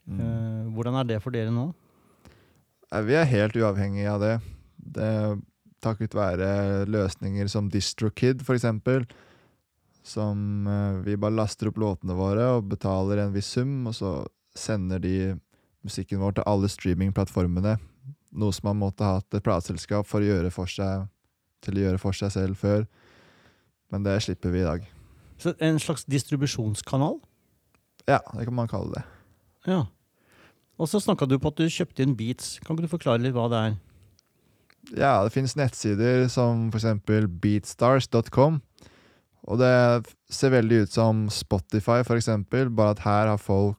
Mm. 0.08 0.18
Eh, 0.18 0.66
hvordan 0.74 0.98
er 0.98 1.08
det 1.12 1.22
for 1.22 1.34
dere 1.34 1.52
nå? 1.54 1.70
Vi 2.92 3.16
er 3.16 3.28
helt 3.28 3.56
uavhengige 3.56 4.10
av 4.12 4.20
det. 4.20 4.34
det 4.76 5.12
takket 5.82 6.14
være 6.14 6.86
løsninger 6.90 7.48
som 7.50 7.68
DistroKid, 7.72 8.42
eksempel. 8.54 9.06
Som 10.02 10.66
eh, 10.66 11.00
vi 11.06 11.16
bare 11.20 11.36
laster 11.36 11.70
opp 11.70 11.78
låtene 11.78 12.16
våre 12.18 12.48
og 12.56 12.68
betaler 12.72 13.22
en 13.22 13.34
viss 13.34 13.52
sum, 13.54 13.86
og 13.86 13.94
så 13.96 14.12
sender 14.58 15.02
de 15.02 15.16
musikken 15.86 16.20
vår 16.22 16.38
til 16.38 16.48
alle 16.50 16.70
streamingplattformene. 16.70 17.76
Noe 18.32 18.54
som 18.54 18.70
man 18.70 18.80
måtte 18.80 19.06
ha 19.06 19.18
hatt 19.18 19.36
et 19.36 19.44
plateselskap 19.44 20.08
for 20.08 20.24
å 20.24 20.28
gjøre 20.30 20.50
for 20.54 20.70
seg, 20.70 21.06
til 21.62 21.78
å 21.78 21.86
gjøre 21.86 22.02
for 22.02 22.16
seg 22.16 22.32
selv 22.34 22.58
før. 22.58 22.86
Men 23.92 24.06
det 24.06 24.16
slipper 24.24 24.54
vi 24.54 24.62
i 24.62 24.66
dag. 24.66 24.86
Så 25.42 25.54
En 25.60 25.78
slags 25.82 26.06
distribusjonskanal? 26.08 27.18
Ja, 28.08 28.20
det 28.34 28.46
kan 28.48 28.56
man 28.56 28.70
kalle 28.70 28.94
det. 28.96 29.02
Ja. 29.68 29.84
Og 30.80 30.88
så 30.90 30.98
snakka 31.02 31.28
du 31.28 31.36
på 31.38 31.52
at 31.52 31.60
du 31.60 31.68
kjøpte 31.70 32.02
inn 32.02 32.16
Beats. 32.18 32.56
Kan 32.62 32.74
ikke 32.74 32.88
du 32.88 32.94
forklare 32.94 33.22
litt 33.22 33.36
hva 33.36 33.48
det 33.52 33.60
er? 33.68 33.74
Ja, 34.98 35.12
det 35.22 35.30
finnes 35.34 35.54
nettsider 35.58 36.26
som 36.32 36.66
eksempel 36.74 37.28
beatstars.com. 37.42 38.58
Og 39.50 39.58
det 39.58 40.06
ser 40.30 40.54
veldig 40.54 40.84
ut 40.84 40.92
som 40.94 41.24
Spotify, 41.32 42.04
for 42.06 42.16
eksempel, 42.16 42.70
bare 42.70 42.94
at 42.94 43.04
her 43.06 43.26
har 43.32 43.40
folk 43.42 43.78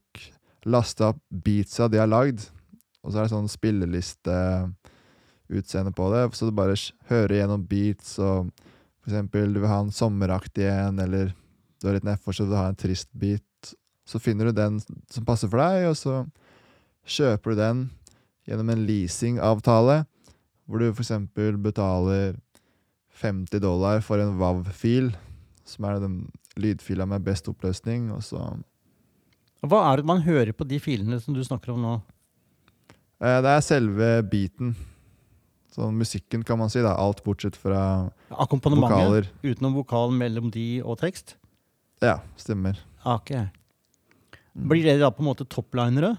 lasta 0.68 1.08
opp 1.14 1.22
beatsa 1.44 1.88
de 1.92 1.98
har 2.02 2.10
lagd. 2.12 2.40
Og 3.04 3.08
så 3.12 3.18
er 3.20 3.24
det 3.26 3.34
sånn 3.34 3.52
spillelisteutseende 3.52 5.94
på 5.96 6.06
det, 6.14 6.24
så 6.36 6.42
du 6.48 6.54
bare 6.56 6.76
hører 7.10 7.40
gjennom 7.40 7.68
beats, 7.68 8.10
og 8.20 8.38
for 9.04 9.10
eksempel 9.12 9.48
du 9.52 9.60
vil 9.60 9.72
ha 9.72 9.80
en 9.84 9.96
sommeraktig 9.96 10.66
en, 10.72 11.00
eller 11.04 11.26
du 11.80 11.84
har 11.88 11.94
litt 11.98 12.08
nedfor, 12.08 12.32
så 12.32 12.40
du 12.44 12.50
vil 12.54 12.62
ha 12.62 12.70
en 12.72 12.80
trist 12.80 13.10
beat. 13.12 13.52
Så 14.08 14.16
finner 14.20 14.46
du 14.48 14.52
den 14.56 14.80
som 15.12 15.26
passer 15.28 15.48
for 15.52 15.58
deg, 15.64 15.76
og 15.92 15.98
så 16.00 16.14
kjøper 17.04 17.48
du 17.52 17.56
den 17.60 17.78
gjennom 18.48 18.70
en 18.72 18.86
leasingavtale 18.88 19.98
hvor 20.64 20.78
du 20.80 20.88
for 20.94 21.04
eksempel 21.04 21.60
betaler 21.60 22.40
50 23.20 23.60
dollar 23.64 24.00
for 24.04 24.18
en 24.24 24.38
WAV-fil, 24.40 25.12
som 25.66 25.86
er 25.88 26.00
den 26.04 26.18
lydfila 26.60 27.06
med 27.10 27.24
best 27.26 27.48
oppløsning, 27.50 28.10
og 28.14 28.22
så 28.26 28.40
Hva 29.64 29.80
er 29.94 30.02
det 30.02 30.06
man 30.10 30.22
hører 30.26 30.52
på 30.54 30.68
de 30.68 30.80
filene 30.84 31.20
som 31.24 31.34
du 31.34 31.40
snakker 31.44 31.72
om 31.74 31.82
nå? 31.82 31.94
eh, 33.24 33.40
Det 33.42 33.52
er 33.54 33.62
selve 33.64 34.10
beaten. 34.28 34.76
Sånn 35.74 35.96
musikken, 35.98 36.44
kan 36.46 36.60
man 36.60 36.70
si. 36.70 36.82
da 36.86 36.92
Alt 37.00 37.24
bortsett 37.26 37.56
fra 37.58 38.12
vokaler. 38.30 39.30
Utenom 39.42 39.74
vokal, 39.74 40.12
melodi 40.14 40.82
og 40.84 41.00
tekst? 41.00 41.36
Ja, 42.04 42.20
stemmer. 42.38 42.78
Ah, 43.04 43.16
Ok. 43.16 43.32
Mm. 44.54 44.68
Blir 44.70 44.84
det 44.86 45.00
da 45.02 45.10
på 45.10 45.24
en 45.24 45.32
måte 45.32 45.48
topplinere? 45.50 46.12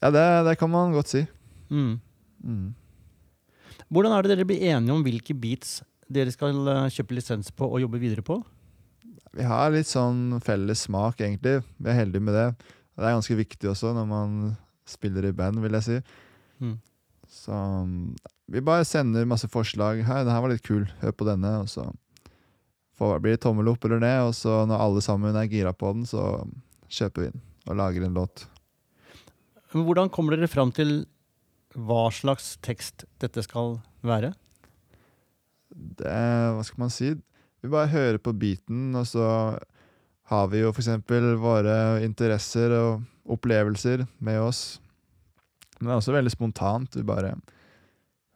Ja, 0.00 0.08
det, 0.10 0.22
det 0.48 0.54
kan 0.58 0.70
man 0.72 0.94
godt 0.94 1.08
si. 1.10 1.26
Mm. 1.68 2.00
Mm. 2.42 2.74
Hvordan 3.92 4.14
er 4.16 4.22
det 4.24 4.30
dere 4.38 4.46
blir 4.48 4.62
enige 4.72 4.94
om 4.94 5.02
hvilke 5.04 5.34
beats 5.36 5.82
dere 6.14 6.34
skal 6.34 6.58
eh, 6.68 6.90
kjøpe 6.92 7.16
lisens 7.16 7.52
på 7.54 7.68
og 7.68 7.82
jobbe 7.82 8.00
videre 8.02 8.24
på? 8.26 8.38
Vi 9.32 9.46
har 9.48 9.72
litt 9.72 9.88
sånn 9.88 10.40
felles 10.44 10.84
smak, 10.86 11.22
egentlig. 11.24 11.62
Vi 11.80 11.90
er 11.90 12.02
heldige 12.02 12.24
med 12.24 12.36
det. 12.36 12.48
Det 12.98 13.06
er 13.08 13.16
ganske 13.16 13.36
viktig 13.38 13.70
også 13.70 13.94
når 13.96 14.08
man 14.10 14.34
spiller 14.88 15.24
i 15.28 15.34
band, 15.36 15.62
vil 15.64 15.78
jeg 15.78 15.86
si. 15.86 15.98
Mm. 16.60 16.76
Så 17.32 17.56
mm, 17.56 18.12
vi 18.52 18.64
bare 18.64 18.84
sender 18.84 19.28
masse 19.28 19.48
forslag. 19.48 20.02
Hei, 20.04 20.20
den 20.26 20.34
her 20.34 20.44
var 20.44 20.52
litt 20.52 20.66
kul, 20.66 20.84
hør 21.00 21.14
på 21.16 21.28
denne. 21.28 21.54
Og 21.64 21.70
så 21.72 21.86
får, 22.98 23.22
blir 23.24 23.38
det 23.38 23.42
tommel 23.46 23.72
opp 23.72 23.86
eller 23.88 24.02
ned, 24.02 24.18
og 24.28 24.36
så 24.36 24.62
når 24.68 24.84
alle 24.84 25.04
sammen 25.04 25.38
er 25.38 25.48
gira 25.48 25.72
på 25.72 25.94
den, 25.96 26.04
så 26.08 26.42
kjøper 26.92 27.24
vi 27.24 27.32
den 27.32 27.48
og 27.70 27.78
lager 27.78 28.04
en 28.04 28.18
låt. 28.18 28.44
Men 29.72 29.86
Hvordan 29.86 30.10
kommer 30.12 30.36
dere 30.36 30.50
fram 30.50 30.72
til 30.74 31.04
hva 31.72 32.08
slags 32.12 32.56
tekst 32.60 33.06
dette 33.22 33.44
skal 33.46 33.78
være? 34.04 34.34
Det, 35.72 36.12
hva 36.56 36.64
skal 36.66 36.84
man 36.84 36.92
si? 36.92 37.12
Vi 37.62 37.70
bare 37.70 37.92
hører 37.92 38.18
på 38.22 38.34
beaten, 38.34 38.90
og 38.98 39.06
så 39.08 39.26
har 40.32 40.48
vi 40.52 40.62
jo 40.62 40.72
for 40.72 40.82
eksempel 40.82 41.34
våre 41.40 42.02
interesser 42.04 42.72
og 42.76 43.34
opplevelser 43.36 44.06
med 44.24 44.40
oss. 44.42 44.80
Men 45.78 45.90
det 45.90 45.94
er 45.94 46.00
også 46.00 46.16
veldig 46.16 46.32
spontant. 46.32 46.96
Vi 46.96 47.06
bare 47.06 47.36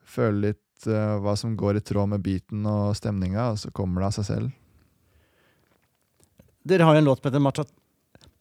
føler 0.06 0.50
litt 0.50 0.88
uh, 0.90 1.16
hva 1.22 1.34
som 1.38 1.56
går 1.58 1.80
i 1.80 1.84
tråd 1.84 2.12
med 2.14 2.22
beaten 2.24 2.66
og 2.70 2.94
stemninga, 2.98 3.52
og 3.52 3.60
så 3.62 3.72
kommer 3.74 4.02
det 4.02 4.10
av 4.10 4.16
seg 4.18 4.28
selv. 4.30 4.54
Dere 6.66 6.86
har 6.86 6.96
jo 6.96 7.02
en 7.02 7.06
låt 7.06 7.22
som 7.22 7.30
heter 7.30 7.68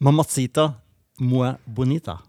Mamacita 0.02 0.74
Mua 1.22 1.56
Bonita. 1.66 2.20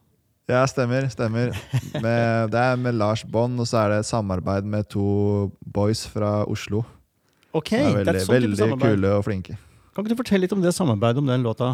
Ja, 0.47 0.61
stemmer. 0.71 1.09
stemmer. 1.11 1.51
Med, 1.99 2.51
det 2.53 2.61
er 2.61 2.77
med 2.79 2.95
Lars 2.95 3.25
Bond, 3.27 3.59
og 3.59 3.67
så 3.67 3.81
er 3.83 3.91
det 3.91 3.99
et 4.05 4.09
samarbeid 4.11 4.67
med 4.69 4.87
to 4.93 5.51
boys 5.61 6.05
fra 6.07 6.45
Oslo. 6.47 6.85
Ok, 7.57 7.73
Det 7.73 7.81
er 7.81 8.05
det 8.05 8.21
er 8.23 8.29
veldig, 8.31 8.53
type 8.55 8.69
veldig 8.69 8.79
kule 8.85 9.13
og 9.17 9.25
flinke. 9.27 9.57
Kan 9.91 10.05
ikke 10.05 10.13
du 10.13 10.21
fortelle 10.21 10.45
litt 10.45 10.55
om 10.55 10.63
det 10.63 10.75
samarbeidet 10.77 11.19
om 11.19 11.27
den 11.27 11.43
låta? 11.43 11.73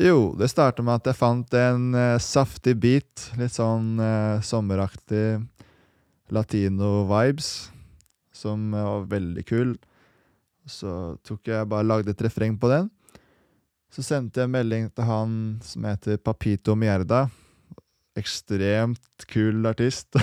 Jo, 0.00 0.30
det 0.38 0.48
starta 0.48 0.80
med 0.80 1.02
at 1.02 1.10
jeg 1.10 1.18
fant 1.18 1.56
en 1.58 1.90
eh, 1.98 2.16
saftig 2.22 2.76
beat. 2.80 3.26
Litt 3.36 3.52
sånn 3.52 3.98
eh, 4.00 4.38
sommeraktig 4.46 5.42
latino-vibes. 6.32 7.50
Som 8.32 8.70
eh, 8.72 8.86
var 8.86 9.04
veldig 9.10 9.44
kul. 9.44 9.74
Så 10.64 11.18
tok 11.26 11.50
jeg 11.50 11.68
bare 11.68 11.84
lagde 11.84 12.14
et 12.14 12.24
refreng 12.24 12.56
på 12.56 12.70
den. 12.72 12.88
Så 13.92 14.06
sendte 14.06 14.40
jeg 14.40 14.48
en 14.48 14.54
melding 14.54 14.88
til 14.94 15.04
han 15.04 15.36
som 15.66 15.84
heter 15.90 16.16
Papito 16.22 16.78
Mierda. 16.78 17.26
Ekstremt 18.18 19.26
kul 19.30 19.66
artist. 19.70 20.16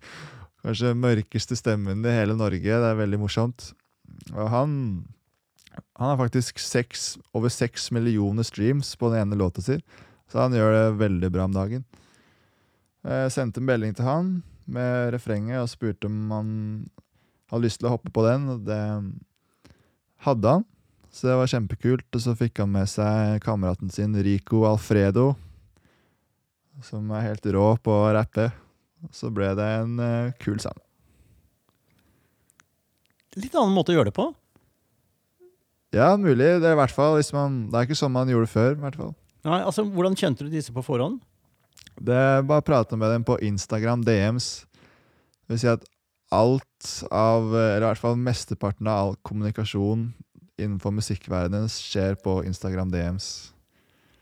Kanskje 0.64 0.92
mørkeste 0.98 1.56
stemmen 1.56 2.04
i 2.04 2.12
hele 2.12 2.36
Norge. 2.36 2.60
Det 2.60 2.90
er 2.90 3.00
veldig 3.00 3.22
morsomt. 3.22 3.70
Og 4.34 4.50
han 4.52 4.76
han 5.94 6.08
har 6.08 6.16
faktisk 6.18 6.58
6, 6.58 7.18
over 7.36 7.48
seks 7.52 7.90
millioner 7.94 8.42
streams 8.42 8.94
på 8.96 9.10
den 9.12 9.22
ene 9.22 9.38
låta 9.38 9.62
si, 9.62 9.78
så 10.30 10.44
han 10.44 10.54
gjør 10.54 10.72
det 10.74 10.98
veldig 11.00 11.30
bra 11.32 11.46
om 11.46 11.54
dagen. 11.54 11.84
Jeg 13.06 13.32
sendte 13.32 13.62
en 13.62 13.68
melding 13.68 13.94
til 13.96 14.08
han 14.08 14.32
med 14.70 15.14
refrenget 15.14 15.62
og 15.62 15.70
spurte 15.72 16.10
om 16.10 16.34
han 16.34 16.50
hadde 17.50 17.64
lyst 17.64 17.80
til 17.80 17.88
å 17.88 17.94
hoppe 17.94 18.12
på 18.14 18.24
den, 18.26 18.48
og 18.52 18.66
det 18.66 18.82
hadde 20.26 20.56
han. 20.58 20.66
Så 21.10 21.26
det 21.26 21.38
var 21.40 21.50
kjempekult, 21.50 22.06
og 22.14 22.22
så 22.22 22.36
fikk 22.38 22.60
han 22.62 22.70
med 22.70 22.90
seg 22.90 23.40
kameraten 23.42 23.90
sin 23.90 24.14
Rico 24.22 24.62
Alfredo, 24.68 25.32
som 26.86 27.10
er 27.16 27.28
helt 27.28 27.46
rå 27.54 27.66
på 27.82 27.94
å 27.94 28.12
rappe. 28.16 28.50
Så 29.16 29.30
ble 29.32 29.52
det 29.56 29.66
en 29.80 29.96
uh, 30.00 30.32
kul 30.42 30.60
sang. 30.60 30.76
Litt 33.38 33.54
annen 33.54 33.74
måte 33.76 33.94
å 33.94 33.98
gjøre 33.98 34.10
det 34.10 34.16
på. 34.16 34.26
Ja, 35.94 36.12
mulig. 36.20 36.60
Det 36.62 36.68
er 36.68 36.76
i 36.76 36.78
hvert 36.78 36.94
fall 36.94 37.18
man 37.34 37.64
Det 37.70 37.78
er 37.78 37.88
ikke 37.88 37.98
sånn 37.98 38.14
man 38.14 38.30
gjorde 38.30 38.46
det 38.46 38.54
før, 38.54 38.72
i 38.76 38.82
hvert 38.84 38.98
fall. 38.98 39.14
Nei, 39.46 39.60
altså, 39.64 39.84
Hvordan 39.88 40.18
kjente 40.18 40.46
du 40.46 40.50
disse 40.52 40.74
på 40.74 40.84
forhånd? 40.84 41.20
Det 42.00 42.46
bare 42.48 42.64
prate 42.64 42.96
med 42.96 43.10
dem 43.12 43.24
på 43.26 43.38
Instagram 43.44 44.04
DMs. 44.06 44.66
Det 45.46 45.56
vil 45.56 45.62
si 45.62 45.70
at 45.70 45.86
alt 46.30 46.90
av, 47.10 47.50
eller 47.50 47.82
i 47.82 47.88
hvert 47.88 48.02
fall 48.02 48.18
mesteparten 48.20 48.88
av 48.88 49.00
all 49.00 49.16
kommunikasjon 49.26 50.10
innenfor 50.60 50.94
musikkverdenen 50.94 51.68
skjer 51.72 52.18
på 52.22 52.40
Instagram 52.46 52.92
DMs. 52.92 53.50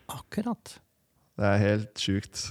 Akkurat. 0.08 0.78
Det 1.38 1.46
er 1.46 1.60
helt 1.62 2.02
sjukt. 2.02 2.48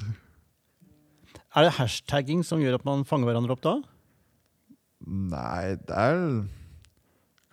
Er 1.58 1.65
det 1.67 1.75
hashtagging 1.75 2.44
som 2.46 2.62
gjør 2.63 2.77
at 2.79 2.86
man 2.88 3.03
fanger 3.08 3.27
hverandre 3.32 3.56
opp 3.58 3.63
da? 3.65 3.75
Nei, 5.08 5.75
det 5.88 5.98
er 5.98 6.22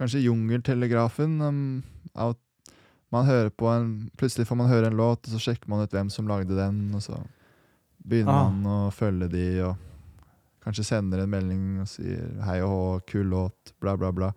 kanskje 0.01 0.23
jungeltelegrafen. 0.25 1.41
Um, 1.43 2.37
man 3.15 3.27
hører 3.29 3.51
på 3.55 3.69
en, 3.71 3.91
plutselig 4.19 4.47
får 4.49 4.59
man 4.59 4.71
høre 4.71 4.91
en 4.91 4.99
låt, 4.99 5.27
og 5.27 5.35
så 5.35 5.43
sjekker 5.43 5.71
man 5.71 5.85
ut 5.85 5.93
hvem 5.95 6.11
som 6.13 6.29
lagde 6.31 6.57
den, 6.59 6.87
og 6.95 7.03
så 7.05 7.19
begynner 8.05 8.33
Ah. 8.33 8.49
man 8.51 8.71
å 8.71 8.93
følge 8.95 9.29
de, 9.33 9.45
og 9.65 9.77
kanskje 10.65 10.85
sender 10.85 11.23
en 11.23 11.31
melding 11.31 11.81
og 11.83 11.89
sier 11.89 12.27
hei 12.47 12.59
og 12.65 12.71
hå, 12.73 12.81
kul 13.11 13.27
låt, 13.33 13.75
bla, 13.81 13.97
bla, 13.97 14.11
bla. 14.13 14.33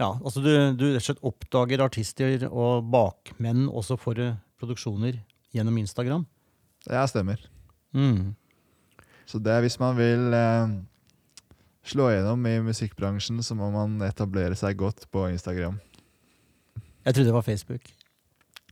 Ja, 0.00 0.12
altså 0.24 0.40
du, 0.42 0.50
du 0.74 0.88
rett 0.90 1.02
og 1.02 1.06
slett 1.06 1.26
oppdager 1.28 1.82
artister 1.84 2.48
og 2.50 2.88
bakmenn 2.90 3.68
også 3.68 3.98
for 4.00 4.18
eh, 4.18 4.38
produksjoner 4.58 5.20
gjennom 5.52 5.76
Instagram. 5.80 6.24
Jeg 6.88 7.10
stemmer. 7.12 7.42
Mm. 7.94 8.34
Så 9.28 9.38
det 9.38 9.52
er 9.52 9.64
hvis 9.64 9.78
man 9.80 9.96
vil 9.96 10.34
eh, 10.36 10.74
slå 11.86 12.10
gjennom 12.12 12.46
i 12.48 12.58
musikkbransjen, 12.66 13.42
så 13.44 13.56
må 13.58 13.70
man 13.74 14.00
etablere 14.06 14.56
seg 14.58 14.78
godt 14.80 15.06
på 15.12 15.28
Instagram. 15.30 15.78
Jeg 17.02 17.14
trodde 17.14 17.28
det 17.30 17.36
var 17.36 17.46
Facebook. 17.46 17.92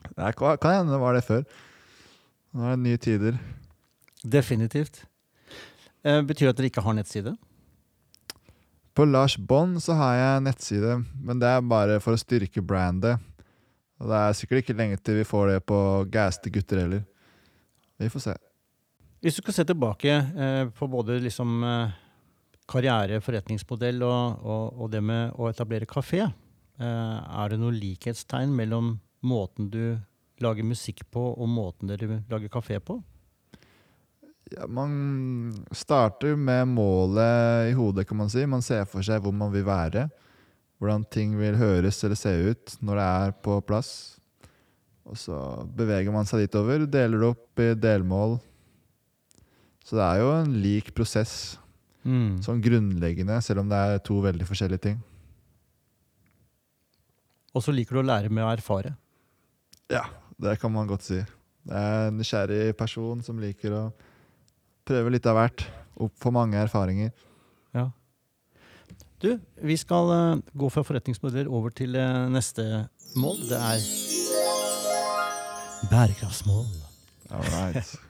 Det 0.00 0.34
kan, 0.38 0.58
kan 0.60 0.80
hende 0.80 0.94
det 0.94 1.02
var 1.02 1.16
det 1.16 1.26
før. 1.26 1.44
Nå 2.54 2.66
er 2.66 2.75
det 2.75 2.84
nye 2.87 3.00
tider. 3.00 3.38
Definitivt. 4.22 5.04
Eh, 6.04 6.20
betyr 6.25 6.49
det 6.49 6.54
at 6.54 6.60
dere 6.60 6.70
ikke 6.70 6.84
har 6.84 6.96
nettside? 6.96 7.37
På 8.96 9.06
Lars 9.06 9.37
Bond 9.38 9.78
så 9.82 9.94
har 9.96 10.14
jeg 10.18 10.44
nettside, 10.44 10.96
men 11.22 11.38
det 11.40 11.49
er 11.49 11.62
bare 11.64 12.00
for 12.02 12.16
å 12.16 12.20
styrke 12.20 12.62
brandet. 12.64 13.20
Og 14.00 14.09
det 14.09 14.19
er 14.19 14.37
sikkert 14.37 14.62
ikke 14.62 14.76
lenge 14.78 15.00
til 15.04 15.21
vi 15.21 15.28
får 15.28 15.54
det 15.54 15.64
på 15.69 15.78
gaste 16.12 16.52
gutter 16.52 16.83
heller. 16.83 17.02
Vi 18.00 18.09
får 18.09 18.25
se. 18.30 18.37
Hvis 19.21 19.37
du 19.37 19.42
skal 19.42 19.59
se 19.59 19.66
tilbake 19.69 20.12
eh, 20.16 20.62
på 20.73 20.88
både 20.88 21.19
liksom, 21.21 21.59
eh, 21.69 21.97
karriere, 22.71 23.21
forretningsmodell 23.21 24.00
og, 24.07 24.40
og, 24.40 24.80
og 24.80 24.92
det 24.95 25.02
med 25.04 25.37
å 25.37 25.50
etablere 25.50 25.88
kafé, 25.88 26.23
eh, 26.25 27.19
er 27.21 27.52
det 27.52 27.61
noe 27.61 27.76
likhetstegn 27.76 28.54
mellom 28.57 28.95
måten 29.28 29.69
du 29.69 29.99
lager 30.40 30.64
musikk 30.64 31.04
på 31.12 31.26
og 31.35 31.52
måten 31.52 31.92
dere 31.92 32.23
lager 32.30 32.49
kafé 32.52 32.80
på? 32.80 32.97
Ja, 34.50 34.64
man 34.66 35.52
starter 35.76 36.33
med 36.35 36.73
målet 36.73 37.69
i 37.71 37.76
hodet, 37.76 38.09
kan 38.09 38.19
man 38.19 38.33
si. 38.33 38.47
Man 38.49 38.64
ser 38.64 38.88
for 38.88 39.04
seg 39.04 39.21
hvor 39.23 39.37
man 39.37 39.52
vil 39.52 39.69
være. 39.69 40.09
Hvordan 40.80 41.04
ting 41.12 41.34
vil 41.38 41.58
høres 41.60 41.99
eller 42.06 42.16
se 42.16 42.30
ut 42.50 42.76
når 42.80 42.96
det 43.00 43.06
er 43.06 43.34
på 43.44 43.58
plass. 43.68 43.90
Og 45.04 45.18
så 45.20 45.37
beveger 45.76 46.12
man 46.14 46.25
seg 46.28 46.44
dit 46.46 46.54
over, 46.56 46.87
deler 46.88 47.20
det 47.20 47.28
opp 47.34 47.60
i 47.60 47.75
delmål. 47.76 48.38
Så 49.84 49.99
det 49.99 50.06
er 50.06 50.20
jo 50.22 50.30
en 50.38 50.54
lik 50.62 50.92
prosess, 50.96 51.56
Mm. 52.00 52.38
sånn 52.40 52.62
grunnleggende, 52.64 53.42
selv 53.44 53.60
om 53.60 53.68
det 53.68 53.76
er 53.76 53.99
to 54.00 54.14
veldig 54.25 54.46
forskjellige 54.49 54.80
ting. 54.80 55.02
Og 57.54 57.60
så 57.64 57.75
liker 57.75 57.99
du 57.99 58.00
å 58.00 58.06
lære 58.08 58.30
med 58.32 58.44
å 58.46 58.52
erfare. 58.54 58.94
Ja, 59.90 60.04
det 60.40 60.58
kan 60.62 60.72
man 60.72 60.88
godt 60.88 61.02
si. 61.02 61.18
Det 61.66 61.76
er 61.76 62.06
en 62.08 62.16
nysgjerrig 62.16 62.76
person 62.78 63.20
som 63.26 63.40
liker 63.42 63.75
å 63.76 63.82
prøve 64.87 65.12
litt 65.12 65.26
av 65.28 65.37
hvert. 65.37 65.66
Opp 66.00 66.14
for 66.22 66.32
mange 66.32 66.56
erfaringer. 66.56 67.10
Du, 69.20 69.34
vi 69.60 69.76
skal 69.76 70.10
eh, 70.14 70.40
gå 70.56 70.70
fra 70.72 70.84
forretningsmodeller 70.86 71.50
over 71.52 71.72
til 71.76 71.96
eh, 71.98 72.28
neste 72.32 72.64
mål. 73.21 73.36
Det 73.50 73.58
er 73.58 73.82
bærekraftsmål. 75.90 76.66
Alright. 77.30 77.97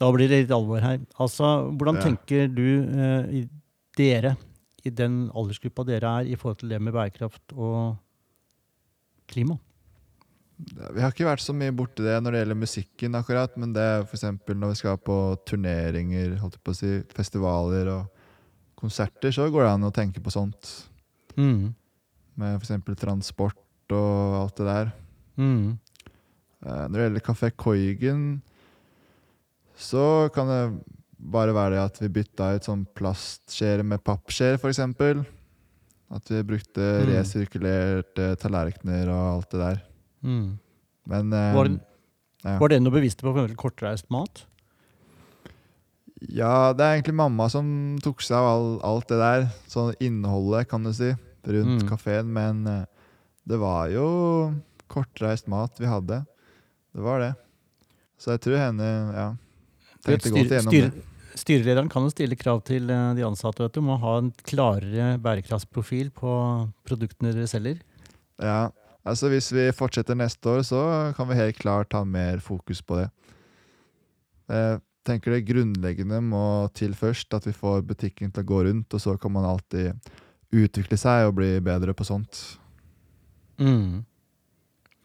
Da 0.00 0.06
blir 0.10 0.30
det 0.32 0.38
litt 0.42 0.52
alvor 0.56 0.80
her. 0.82 0.96
Altså, 1.20 1.44
Hvordan 1.76 1.98
Ja. 2.00 2.02
tenker 2.06 2.46
du 2.50 2.62
eh, 2.88 3.34
i 3.36 3.42
dere, 3.98 4.32
i 4.82 4.90
den 4.90 5.26
aldersgruppa 5.36 5.84
dere 5.86 6.08
er, 6.22 6.30
i 6.32 6.38
forhold 6.40 6.58
til 6.62 6.72
det 6.72 6.80
med 6.82 6.94
bærekraft 6.96 7.52
og 7.54 7.98
klima? 9.30 9.58
Vi 10.72 11.00
har 11.04 11.12
ikke 11.12 11.28
vært 11.28 11.44
så 11.44 11.52
mye 11.54 11.74
borti 11.76 12.02
det 12.06 12.16
når 12.24 12.32
det 12.34 12.40
gjelder 12.42 12.58
musikken, 12.62 13.14
akkurat, 13.20 13.54
men 13.60 13.74
det 13.76 13.84
er 13.84 14.02
f.eks. 14.08 14.24
når 14.48 14.72
vi 14.72 14.80
skal 14.80 14.98
på 15.04 15.18
turneringer, 15.46 16.34
holdt 16.40 16.56
jeg 16.58 16.64
på 16.66 16.74
å 16.74 16.80
si, 16.80 16.92
festivaler 17.14 17.92
og 17.92 18.21
konserter, 18.82 19.32
så 19.34 19.46
går 19.52 19.64
det 19.64 19.72
an 19.76 19.86
å 19.88 19.92
tenke 19.94 20.20
på 20.22 20.32
sånt. 20.34 20.70
Mm. 21.38 21.70
Med 22.36 22.58
f.eks. 22.60 22.82
transport 23.00 23.56
og 23.94 24.36
alt 24.42 24.56
det 24.60 24.66
der. 24.68 24.90
Mm. 25.40 25.78
Eh, 26.64 26.82
Når 26.88 26.96
det 26.98 27.06
gjelder 27.06 27.24
Kafé 27.26 27.50
Koigen, 27.56 28.24
så 29.76 30.28
kan 30.34 30.46
det 30.50 30.62
bare 31.32 31.54
være 31.54 31.76
det 31.76 31.82
at 31.84 32.00
vi 32.02 32.08
bytta 32.20 32.50
ut 32.56 32.66
sånn 32.66 32.84
plastskjeer 32.98 33.82
med 33.86 34.02
pappskjeer, 34.04 34.58
f.eks. 34.58 34.80
At 36.12 36.28
vi 36.28 36.42
brukte 36.44 36.82
Mm. 37.02 37.08
resirkulerte 37.14 38.36
tallerkener 38.36 39.08
og 39.08 39.22
alt 39.38 39.50
det 39.50 39.60
der. 39.62 39.82
Mm. 40.22 40.58
Men 41.08 41.32
eh, 41.32 41.54
Var, 41.54 41.68
det- 41.68 41.80
ja. 42.44 42.58
var 42.58 42.68
det 42.68 42.82
noe 42.82 42.92
bevisst 42.92 43.22
på 43.22 43.32
kortreist 43.56 44.10
mat? 44.10 44.44
Ja, 46.30 46.72
det 46.76 46.84
er 46.84 46.96
egentlig 47.00 47.14
mamma 47.18 47.48
som 47.50 47.98
tok 48.02 48.20
seg 48.22 48.36
av 48.38 48.46
all, 48.46 48.66
alt 48.86 49.08
det 49.10 49.18
der. 49.18 49.46
Sånn 49.68 49.94
innholdet, 50.00 50.68
kan 50.70 50.84
du 50.86 50.92
si, 50.94 51.10
rundt 51.46 51.82
Mm. 51.82 51.88
kafeen. 51.88 52.28
Men 52.32 52.66
eh, 52.66 52.84
det 53.48 53.58
var 53.58 53.88
jo 53.90 54.54
kortreist 54.88 55.48
mat 55.48 55.78
vi 55.80 55.86
hadde. 55.90 56.20
Det 56.94 57.02
var 57.02 57.18
det. 57.20 57.32
Så 58.18 58.30
jeg 58.36 58.40
tror 58.44 58.58
henne 58.60 58.84
ja, 59.16 59.30
tenkte 60.04 60.30
tenkte 60.30 60.30
godt 60.36 60.52
igjennom 60.52 60.72
styr- 60.72 60.90
det. 60.92 61.08
Styrelederen 61.34 61.88
kan 61.90 62.02
jo 62.04 62.10
stille 62.12 62.36
krav 62.36 62.60
til 62.62 62.90
eh, 62.92 63.14
de 63.16 63.22
ansatte 63.24 63.64
vet 63.64 63.72
du, 63.72 63.80
om 63.80 63.88
å 63.96 63.98
ha 64.02 64.18
en 64.20 64.30
klarere 64.44 65.18
bærekraftsprofil 65.18 66.10
på 66.12 66.34
produktene 66.84 67.32
dere 67.32 67.48
selger. 67.48 67.80
Ja, 68.38 68.68
altså 69.04 69.30
Hvis 69.32 69.50
vi 69.50 69.70
fortsetter 69.72 70.14
neste 70.14 70.44
år, 70.46 70.60
så 70.62 70.82
kan 71.16 71.26
vi 71.28 71.34
helt 71.40 71.58
klart 71.58 71.92
ha 71.96 72.04
mer 72.04 72.38
fokus 72.38 72.82
på 72.84 73.00
det. 73.00 73.08
Jeg 74.52 74.80
tenker 75.06 75.34
det 75.34 75.46
grunnleggende 75.48 76.20
må 76.24 76.44
til 76.76 76.94
først, 76.98 77.32
at 77.34 77.46
vi 77.48 77.54
får 77.56 77.82
butikken 77.86 78.32
til 78.32 78.44
å 78.44 78.48
gå 78.48 78.62
rundt, 78.68 78.94
og 78.94 79.02
så 79.02 79.16
kan 79.20 79.34
man 79.34 79.48
alltid 79.48 79.94
utvikle 80.52 80.98
seg 81.00 81.28
og 81.28 81.36
bli 81.40 81.56
bedre 81.64 81.94
på 81.96 82.06
sånt. 82.06 82.40
Mm. 83.60 84.02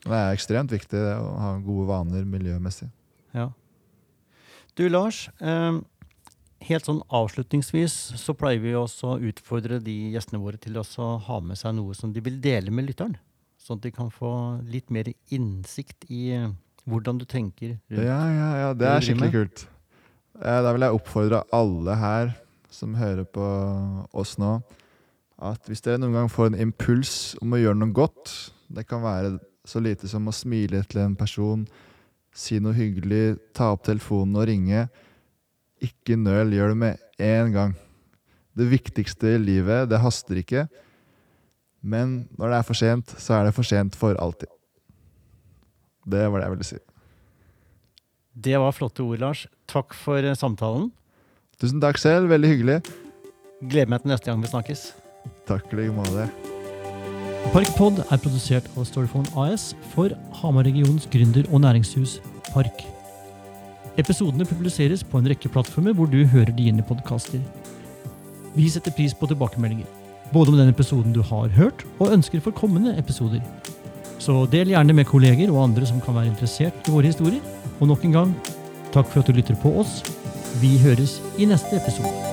Det 0.04 0.14
er 0.14 0.34
ekstremt 0.34 0.72
viktig 0.72 0.96
det, 0.96 1.14
å 1.18 1.30
ha 1.42 1.52
gode 1.64 1.88
vaner 1.88 2.26
miljømessig. 2.28 2.88
Ja. 3.34 3.50
Du 4.78 4.84
Lars, 4.88 5.26
eh, 5.42 5.80
helt 6.68 6.86
sånn 6.86 7.00
avslutningsvis 7.08 7.96
så 8.20 8.34
pleier 8.38 8.62
vi 8.62 8.76
også 8.78 9.14
å 9.14 9.22
utfordre 9.30 9.80
de 9.82 9.96
gjestene 10.14 10.40
våre 10.42 10.60
til 10.60 10.78
å 10.78 10.84
ha 11.26 11.40
med 11.42 11.58
seg 11.58 11.74
noe 11.78 11.96
som 11.98 12.12
de 12.14 12.22
vil 12.24 12.38
dele 12.44 12.74
med 12.74 12.86
lytteren. 12.90 13.18
Sånn 13.58 13.80
at 13.80 13.88
de 13.88 13.92
kan 13.92 14.12
få 14.14 14.30
litt 14.70 14.92
mer 14.94 15.10
innsikt 15.34 16.06
i 16.08 16.28
eh, 16.36 16.52
hvordan 16.88 17.18
du 17.20 17.26
tenker 17.28 17.74
rundt 17.74 18.06
Ja, 18.06 18.22
ja, 18.30 18.50
ja, 18.62 18.70
det 18.72 18.84
Det 18.84 18.92
er 18.92 19.04
skikkelig 19.08 19.34
kult. 19.34 19.66
Eh, 20.38 20.60
Da 20.62 20.72
vil 20.72 20.84
jeg 20.86 20.94
oppfordre 20.94 21.42
alle 21.54 21.96
her 21.98 22.34
som 22.70 22.94
hører 22.94 23.24
på 23.24 23.44
oss 24.12 24.36
nå, 24.38 24.58
at 25.38 25.66
hvis 25.66 25.82
dere 25.82 25.98
noen 26.02 26.14
gang 26.14 26.30
får 26.30 26.50
en 26.50 26.60
impuls 26.68 27.12
om 27.42 27.54
å 27.54 27.60
gjøre 27.60 27.78
noe 27.78 27.94
godt, 27.94 28.52
det 28.68 28.84
kan 28.86 29.02
være 29.02 29.38
så 29.68 29.80
lite 29.82 30.08
som 30.10 30.28
å 30.28 30.34
smile 30.34 30.82
til 30.88 31.00
en 31.02 31.16
person, 31.18 31.64
si 32.34 32.58
noe 32.62 32.76
hyggelig, 32.76 33.38
ta 33.56 33.72
opp 33.74 33.84
telefonen 33.86 34.36
og 34.38 34.46
ringe. 34.50 34.86
Ikke 35.82 36.18
nøl, 36.18 36.52
gjør 36.54 36.74
det 36.74 36.78
med 36.82 36.98
én 37.22 37.52
gang. 37.54 37.74
Det 38.58 38.66
viktigste 38.70 39.34
i 39.36 39.40
livet, 39.40 39.88
det 39.90 40.00
haster 40.02 40.40
ikke. 40.40 40.66
Men 41.82 42.28
når 42.38 42.52
det 42.52 42.58
er 42.58 42.68
for 42.68 42.78
sent, 42.78 43.14
så 43.22 43.38
er 43.38 43.48
det 43.48 43.54
for 43.56 43.66
sent 43.66 43.96
for 43.98 44.18
alltid. 44.18 44.50
Det 46.08 46.24
var 46.26 46.40
det 46.40 46.46
jeg 46.48 46.54
ville 46.56 46.68
si. 46.68 46.80
Det 48.38 48.54
var 48.60 48.74
flotte 48.76 49.02
ord, 49.02 49.18
Lars. 49.18 49.46
Takk 49.66 49.96
for 49.98 50.22
eh, 50.22 50.36
samtalen. 50.38 50.92
Tusen 51.58 51.80
takk 51.82 51.98
selv, 51.98 52.28
veldig 52.30 52.50
hyggelig. 52.52 52.76
Gleder 53.64 53.90
meg 53.90 54.04
til 54.04 54.12
neste 54.12 54.30
gang 54.30 54.44
vi 54.44 54.50
snakkes. 54.52 54.84
Takk 55.48 55.72
i 55.72 55.80
like 55.80 55.96
måte. 55.96 56.28
Parkpod 57.50 57.98
er 58.04 58.20
produsert 58.22 58.68
av 58.76 58.86
Storyphone 58.86 59.26
AS 59.42 59.72
for 59.94 60.14
Hamar-regionens 60.38 61.08
gründer- 61.10 61.48
og 61.50 61.64
næringshus 61.64 62.18
Park. 62.52 62.84
Episodene 63.98 64.46
publiseres 64.46 65.02
på 65.02 65.18
en 65.18 65.26
rekke 65.32 65.50
plattformer 65.50 65.96
hvor 65.98 66.06
du 66.10 66.20
hører 66.22 66.54
dine 66.54 66.84
podkaster. 66.86 67.42
Vi 68.54 68.70
setter 68.70 68.94
pris 68.94 69.16
på 69.18 69.26
tilbakemeldinger, 69.26 69.88
både 70.30 70.54
om 70.54 70.60
den 70.60 70.70
episoden 70.70 71.14
du 71.16 71.24
har 71.26 71.50
hørt, 71.58 71.82
og 71.98 72.14
ønsker 72.14 72.44
for 72.44 72.54
kommende 72.54 72.94
episoder. 73.00 73.42
Så 74.22 74.44
del 74.52 74.70
gjerne 74.76 74.94
med 74.94 75.10
kolleger 75.10 75.50
og 75.50 75.64
andre 75.64 75.86
som 75.90 75.98
kan 76.02 76.14
være 76.14 76.30
interessert 76.30 76.86
i 76.86 76.94
våre 76.94 77.10
historier. 77.10 77.42
Og 77.80 77.90
nok 77.90 78.04
en 78.04 78.16
gang, 78.16 78.32
takk 78.94 79.10
for 79.10 79.22
at 79.22 79.30
du 79.30 79.36
lytter 79.36 79.58
på 79.62 79.76
oss. 79.82 80.00
Vi 80.62 80.78
høres 80.82 81.20
i 81.38 81.46
neste 81.46 81.78
episode. 81.78 82.27